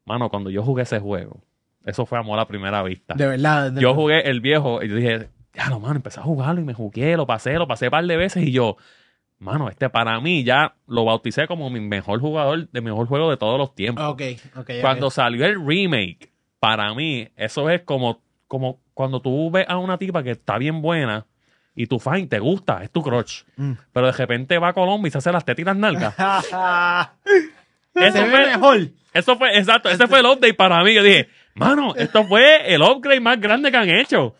[0.04, 1.42] Mano, cuando yo jugué ese juego,
[1.84, 3.14] eso fue amor a primera vista.
[3.14, 3.72] De verdad.
[3.72, 6.64] de- Yo jugué el viejo y yo dije, ya lo mano, empecé a jugarlo y
[6.64, 8.76] me jugué, lo pasé, lo pasé un par de veces y yo,
[9.38, 13.36] mano, este para mí ya lo bauticé como mi mejor jugador de mejor juego de
[13.36, 14.04] todos los tiempos.
[14.04, 14.22] Ok,
[14.54, 14.58] ok.
[14.60, 14.70] ok.
[14.80, 16.30] Cuando salió el remake,
[16.60, 20.82] para mí, eso es como, como cuando tú ves a una tipa que está bien
[20.82, 21.26] buena
[21.78, 23.42] y tu fan te gusta, es tu crush.
[23.54, 23.74] Mm.
[23.92, 26.12] Pero de repente va a Colombia y se hace las las nalgas.
[27.94, 28.78] Eso fue, mejor.
[29.12, 30.94] eso fue, exacto, ese fue el update para mí.
[30.94, 34.34] Yo dije, mano, esto fue el upgrade más grande que han hecho.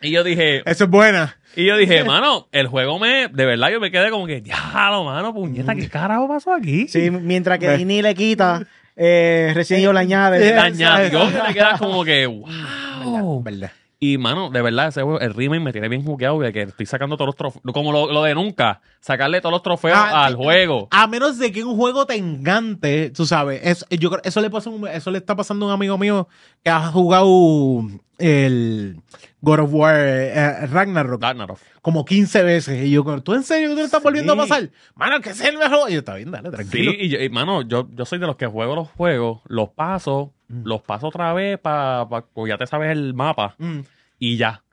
[0.00, 1.36] Y yo dije, Eso es buena.
[1.56, 5.04] y yo dije, mano, el juego me, de verdad, yo me quedé como que, diablo,
[5.04, 6.88] mano, puñeta, ¿qué carajo pasó aquí?
[6.88, 7.76] Sí, mientras que Ve.
[7.78, 8.66] Disney le quita,
[8.96, 10.54] eh, Resident Evil le añade.
[10.54, 13.42] La añadió, te quedas como que, wow.
[13.42, 13.72] Verdad.
[14.00, 16.84] Y, mano, de verdad, ese juego, el remake me tiene bien jugueado de que estoy
[16.84, 17.62] sacando todos los trofeos.
[17.72, 20.42] Como lo, lo de nunca, sacarle todos los trofeos Ah, al sí.
[20.42, 20.88] juego.
[20.90, 24.50] A menos de que un juego te encante, tú sabes, es- yo creo, eso le
[24.50, 26.28] pasa, un- eso le está pasando a un amigo mío
[26.62, 27.82] que ha jugado
[28.18, 28.96] el
[29.40, 31.58] God of War eh, Ragnarok Ragnarok.
[31.82, 32.84] como 15 veces.
[32.86, 34.48] Y yo, ¿tú en serio que tú le estás volviendo a Sí.
[34.48, 34.70] pasar?
[34.96, 35.90] Mano, que es el mejor.
[35.90, 36.92] Y yo, está bien, dale, Sí, tranquilo.
[36.92, 40.32] y, yo- y, mano, yo, yo soy de los que juego los juegos, los paso,
[40.48, 40.62] Mm.
[40.66, 43.80] los paso otra vez para, pues ya te sabes el mapa Mm.
[44.18, 44.63] y ya.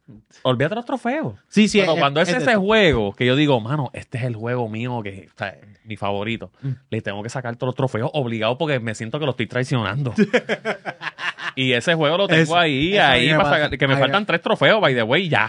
[0.43, 1.35] Olvídate los trofeos.
[1.47, 1.79] Sí, sí.
[1.79, 5.01] Pero es- cuando es, ese juego que yo digo, mano, este es el juego mío
[5.03, 6.69] que o sea, mi favorito, Mm.
[6.89, 10.13] le tengo que sacar todos los trofeos obligado porque me siento que lo estoy traicionando.
[11.55, 13.55] y ese juego lo tengo Eso- ahí, eso ahí me para pasa.
[13.63, 15.47] sacar- que me Ay, faltan tres trofeos, by the way, ya.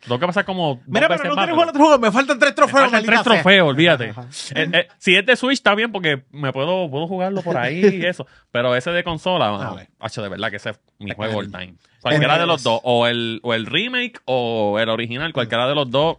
[0.00, 0.80] Tengo que pasar como.
[0.86, 1.98] Mira, pero no más, quieres jugar otro juego.
[1.98, 2.80] Me faltan tres me trofeos.
[2.82, 3.24] faltan tres sea.
[3.24, 4.08] trofeos, olvídate.
[4.54, 7.84] Eh, eh, si es de Switch está bien porque me puedo, puedo jugarlo por ahí
[8.00, 8.26] y eso.
[8.50, 9.88] Pero ese de consola, mano, ver.
[10.00, 11.74] hacho, de verdad que ese es mi juego all time.
[12.10, 15.90] Cualquiera de los dos, o el, o el remake o el original, cualquiera de los
[15.90, 16.18] dos.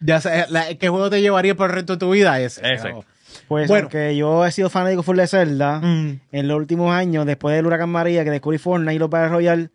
[0.00, 2.40] Ya sé, la- ¿qué juego te llevaría por el resto de tu vida?
[2.40, 2.60] Ese.
[2.72, 2.94] Ese.
[3.48, 3.82] Pues Bueno.
[3.84, 6.20] aunque yo he sido fanático full de Zelda, Mm.
[6.32, 9.68] en los últimos años, después del huracán María, que descubrí Fortnite y los Battle Royale,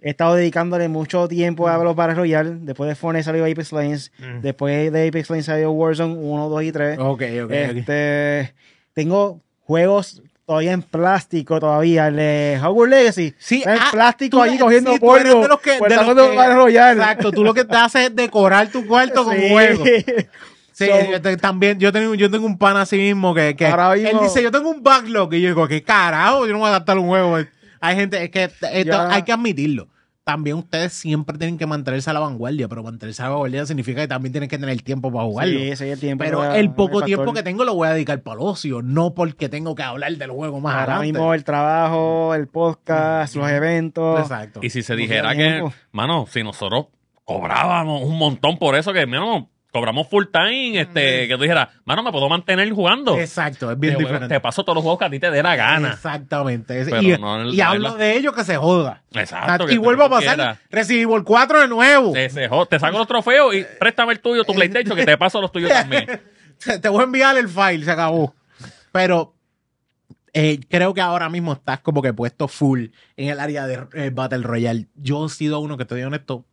[0.00, 2.50] he estado dedicándole mucho tiempo a los Battle Royale.
[2.60, 4.12] Después de Fortnite salió Apex Legends.
[4.18, 4.40] Mm.
[4.42, 6.98] Después de Apex Legends salió Warzone 1, 2 y 3.
[6.98, 7.50] Ok, ok, ok.
[7.52, 8.54] Este,
[8.92, 12.08] tengo juegos todavía en plástico todavía.
[12.08, 13.34] El de Hogwarts Legacy.
[13.38, 15.42] Sí, está en ah, plástico tú- allí cogiendo sí, polvo.
[15.42, 16.14] de los que- de los
[16.68, 16.76] que-.
[16.92, 19.48] Exacto, tú lo que te haces es decorar tu cuarto con Sí.
[19.50, 19.88] juegos.
[20.76, 23.64] Sí, So- yo te- también yo tengo, yo tengo un pan así mismo que, que
[23.68, 26.46] él dice, yo tengo un backlog y yo digo, ¿qué carajo?
[26.48, 27.38] Yo no voy a adaptar un juego.
[27.80, 29.08] Hay gente, es que esto Ya.
[29.08, 29.86] hay que admitirlo.
[30.24, 34.00] También ustedes siempre tienen que mantenerse a la vanguardia, pero mantenerse a la vanguardia significa
[34.00, 35.58] que también tienen que tener tiempo para jugarlo.
[35.58, 36.24] Sí, ese es el tiempo.
[36.24, 39.50] pero el poco tiempo que tengo lo voy a dedicar para el ocio, no porque
[39.50, 41.12] tengo que hablar del juego más Ahora adelante.
[41.18, 44.18] mismo el trabajo, el podcast, los eventos.
[44.20, 44.60] Exacto.
[44.62, 45.62] Y si se dijera que,
[45.92, 46.86] mano, si nosotros
[47.26, 52.04] cobrábamos un montón por eso, que, mano, cobramos full time, este, que tú dijeras, mano,
[52.04, 53.18] me puedo mantener jugando.
[53.18, 54.28] Exacto, es bien Te- diferente.
[54.28, 55.88] Te paso todos los juegos que a ti te dé la gana.
[55.94, 56.80] Exactamente.
[56.80, 59.02] Es- y no hablo de ello que se joda.
[59.12, 59.68] Exacto.
[59.68, 60.58] y vuelvo a pasar quieras.
[60.70, 62.12] Resident Evil 4 de nuevo.
[62.12, 65.18] Te, se jod- te saco los trofeos y préstame el tuyo, tu PlayStation, que te
[65.18, 66.06] paso los tuyos también.
[66.64, 68.32] Te te voy a enviar el file, se acabó.
[68.92, 69.34] Pero
[70.32, 74.10] eh, creo que ahora mismo estás como que puesto full en el área de eh,
[74.14, 74.86] Battle Royale.
[74.94, 76.44] Yo he sido uno que te digo honesto,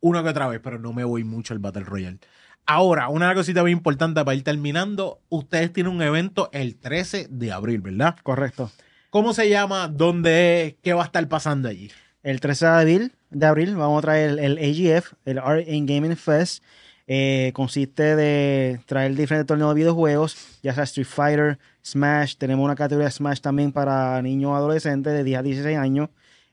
[0.00, 2.18] una que otra vez, pero no me voy mucho al Battle Royale.
[2.66, 5.20] Ahora, una cosita bien importante para ir terminando.
[5.28, 8.16] Ustedes tienen un evento el 13 de abril, ¿verdad?
[8.22, 8.70] Correcto.
[9.10, 9.88] ¿Cómo se llama?
[9.88, 10.74] ¿Dónde es?
[10.82, 11.90] ¿Qué va a estar pasando allí?
[12.24, 16.16] El 13 de abril, de abril vamos a traer el, AGF, el Art in Gaming
[16.16, 16.62] Fest.
[17.06, 22.34] Eh, consiste de traer diferentes torneos de videojuegos, ya sea Street Fighter, Smash.
[22.36, 26.08] Tenemos una categoría de Smash también para niños adolescentes de 10 a 16 años.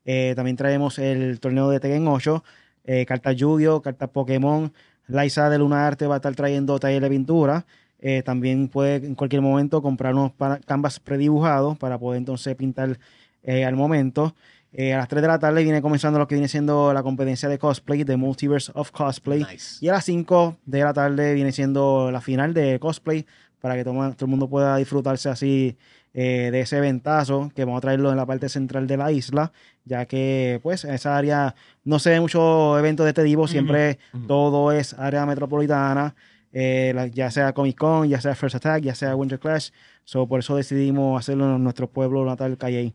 [0.05, 2.43] Eh, también traemos el torneo de Tekken 8,
[2.83, 4.71] eh, cartas Yu-Gi-Oh, cartas Pokémon.
[5.07, 7.65] Liza de Luna Arte va a estar trayendo taller de pintura.
[7.99, 10.33] Eh, también puede en cualquier momento comprar unos
[10.65, 12.99] canvas predibujados para poder entonces pintar
[13.43, 14.35] eh, al momento.
[14.73, 17.47] Eh, a las 3 de la tarde viene comenzando lo que viene siendo la competencia
[17.47, 19.45] de cosplay, de Multiverse of Cosplay.
[19.49, 19.85] Nice.
[19.85, 23.25] Y a las 5 de la tarde viene siendo la final de cosplay
[23.61, 25.77] para que todo, todo el mundo pueda disfrutarse así
[26.13, 29.51] eh, de ese ventazo que vamos a traerlo en la parte central de la isla,
[29.85, 33.97] ya que pues en esa área no se ve mucho eventos de este tipo, siempre
[34.27, 36.15] todo es área metropolitana.
[36.55, 39.71] eh, la- ya sea Comic Con, ya sea First Attack, ya sea Winter Clash.
[40.03, 42.93] So, por eso decidimos hacerlo en nuestro pueblo natal, Calle.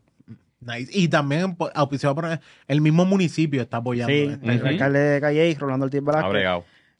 [0.60, 0.90] Nice.
[0.96, 2.38] Y también auspiciado por
[2.68, 4.12] el mismo municipio está apoyando.
[4.12, 4.52] Sí, este.
[4.52, 6.30] el alcalde de Calle, Rolando Ortiz Velázquez,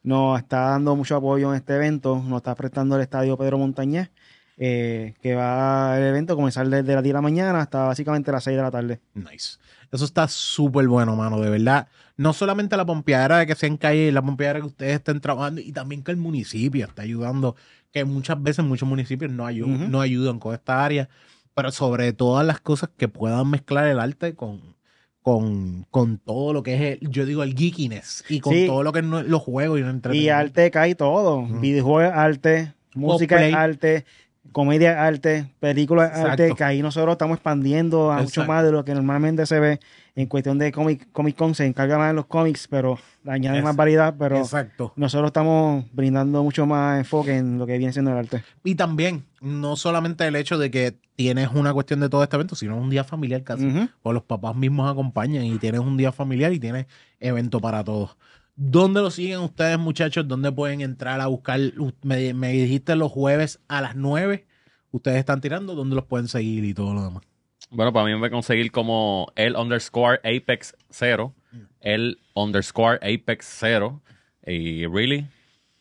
[0.03, 2.21] nos está dando mucho apoyo en este evento.
[2.27, 4.11] Nos está prestando el estadio Pedro Montañez,
[4.59, 8.33] eh, que va el evento a comenzar desde las 10 de la mañana hasta básicamente
[8.33, 9.01] las 6 de la tarde.
[9.15, 9.59] Nice.
[9.91, 11.89] Eso está súper bueno, mano, de verdad.
[12.17, 15.61] No solamente la pompeadera de que sea en calle, la pompeadera que ustedes estén trabajando
[15.61, 17.55] y también que el municipio está ayudando,
[17.93, 19.89] que muchas veces muchos municipios no, ayu- Ujú.
[19.89, 21.09] no ayudan con esta área,
[21.55, 24.77] pero sobre todas las cosas que puedan mezclar el arte con,
[25.23, 28.67] con, con todo lo que es, el, yo digo, el geekiness y con Sí.
[28.67, 31.39] todo lo que es los juegos y el Y arte cae todo.
[31.39, 31.61] Ujú.
[31.61, 34.05] Videojuegos es arte, música arte,
[34.53, 38.95] comedia arte, películas arte, que ahí nosotros estamos expandiendo a mucho más de lo que
[38.95, 39.81] normalmente se ve.
[40.15, 43.71] En cuestión de Comic, Comic Con se encarga más de los cómics, pero añade más
[43.71, 43.77] Exacto.
[43.77, 44.93] variedad, pero Exacto.
[44.97, 48.43] nosotros estamos brindando mucho más enfoque en lo que viene siendo el arte.
[48.65, 52.57] Y también, no solamente el hecho de que tienes una cuestión de todo este evento,
[52.57, 53.67] sino un día familiar casi.
[53.67, 53.89] Ujú.
[54.03, 56.87] o los papás mismos acompañan y tienes un día familiar y tienes
[57.21, 58.17] evento para todos.
[58.61, 60.27] ¿Dónde lo siguen ustedes, muchachos?
[60.27, 61.61] ¿Dónde pueden entrar a buscar?
[62.03, 64.49] Me, me dijiste los jueves a las 9.
[64.91, 67.23] Ustedes están tirando, ¿dónde los pueden seguir y todo lo demás?
[67.71, 71.33] Bueno, para mí me voy a conseguir como el underscore Apex 0,
[71.81, 74.03] el underscore Apex 0
[74.45, 75.29] y really.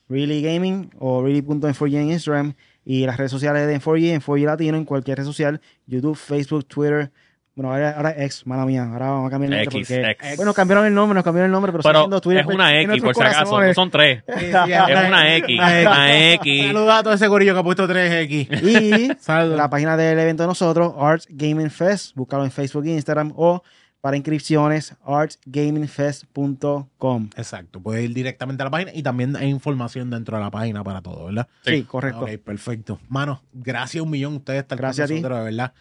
[0.08, 2.54] Really Gaming o really.en4g en Instagram
[2.86, 7.12] y las redes sociales de En4G, En4G Latino en cualquier red social, YouTube, Facebook, Twitter.
[7.58, 10.12] Bueno, ahora, ahora X, mala mía, ahora vamos a cambiar el nombre X, porque...
[10.12, 10.38] X.
[10.38, 13.02] Bueno, cambiaron el nombre, nos cambiaron el nombre, pero, Pero siguiendo Twitter es una X,
[13.02, 14.24] por si acaso, no son tres.
[14.28, 16.68] Es una X, una X.
[16.68, 18.62] Saludos a todo ese gorillo que ha puesto 3X.
[18.64, 19.58] Y Saludos.
[19.58, 23.64] la página del evento de nosotros, Arts Gaming Fest, búscalo en Facebook e Instagram o
[24.02, 27.30] para inscripciones, artsgamingfest.com.
[27.36, 30.84] Exacto, puedes ir directamente a la página y también hay información dentro de la página
[30.84, 31.48] para todo, ¿verdad?
[31.66, 31.84] Sí, Sí.
[31.84, 32.20] correcto.
[32.22, 33.00] Ok, perfecto.
[33.10, 35.16] Mano, gracias un millón a ustedes estar Gracias a ti.
[35.16, 35.74] nosotros, de verdad.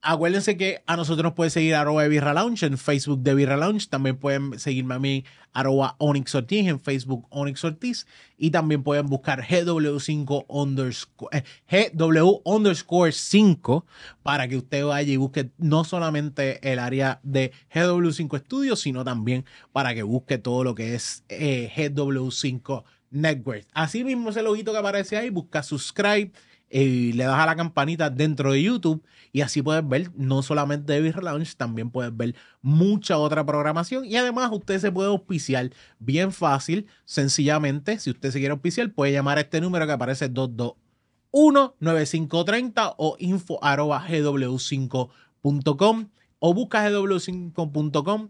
[0.00, 3.56] Acuérdense que a nosotros nos pueden seguir arroba de Birra Lounge en Facebook de Birra
[3.56, 3.88] Lounge.
[3.88, 8.06] También pueden seguirme a mí arroba Onyx Ortiz en Facebook Onyx Ortiz.
[8.36, 13.86] Y también pueden buscar GW5 underscore, eh, GW underscore 5
[14.22, 19.44] para que usted vaya y busque no solamente el área de GW5 Studios, sino también
[19.72, 23.66] para que busque todo lo que es eh, GW5 Network.
[23.72, 26.30] Así mismo ese loguito que aparece ahí, busca subscribe
[26.70, 29.02] y le das a la campanita dentro de YouTube
[29.32, 34.16] y así puedes ver no solamente David Lounge, también puedes ver mucha otra programación y
[34.16, 39.38] además usted se puede auspiciar bien fácil, sencillamente, si usted se quiere auspiciar puede llamar
[39.38, 46.08] a este número que aparece 221-9530 o info arroba gw5.com
[46.40, 48.28] o busca gw5.com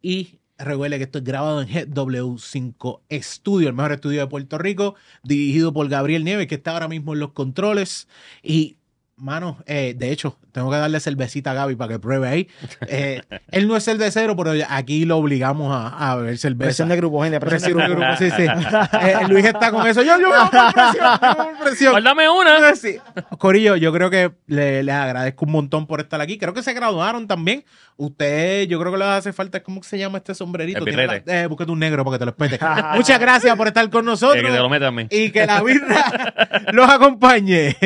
[0.00, 4.94] y recuerde que esto es grabado en GW5 Studio, el mejor estudio de Puerto Rico,
[5.22, 8.08] dirigido por Gabriel Nieves, que está ahora mismo en los controles.
[8.42, 8.77] Y,
[9.18, 12.48] mano, eh, de hecho, tengo que darle cervecita a Gaby para que pruebe ahí.
[12.88, 16.66] Eh, él no es cervecero, pero aquí lo obligamos a, a beber cerveza.
[16.68, 17.38] Presión de grupo, gente.
[17.40, 18.16] Presión Presión de grupo.
[18.18, 18.96] sí, sí.
[19.00, 20.02] Eh, Luis está con eso.
[20.02, 21.92] Yo, yo, yo, por presión, yo, por presión.
[21.92, 22.74] Guárdame una.
[22.74, 22.96] Sí.
[23.38, 26.38] Corillo, yo creo que le- les agradezco un montón por estar aquí.
[26.38, 27.64] Creo que se graduaron también.
[27.96, 30.84] Usted, yo creo que les hace falta, ¿cómo se llama este sombrerito?
[30.86, 32.58] La- eh, búsquete un negro para que te lo espete.
[32.94, 35.06] Muchas gracias por estar con nosotros que te lo mí.
[35.10, 36.34] y que la birra
[36.72, 37.76] los acompañe.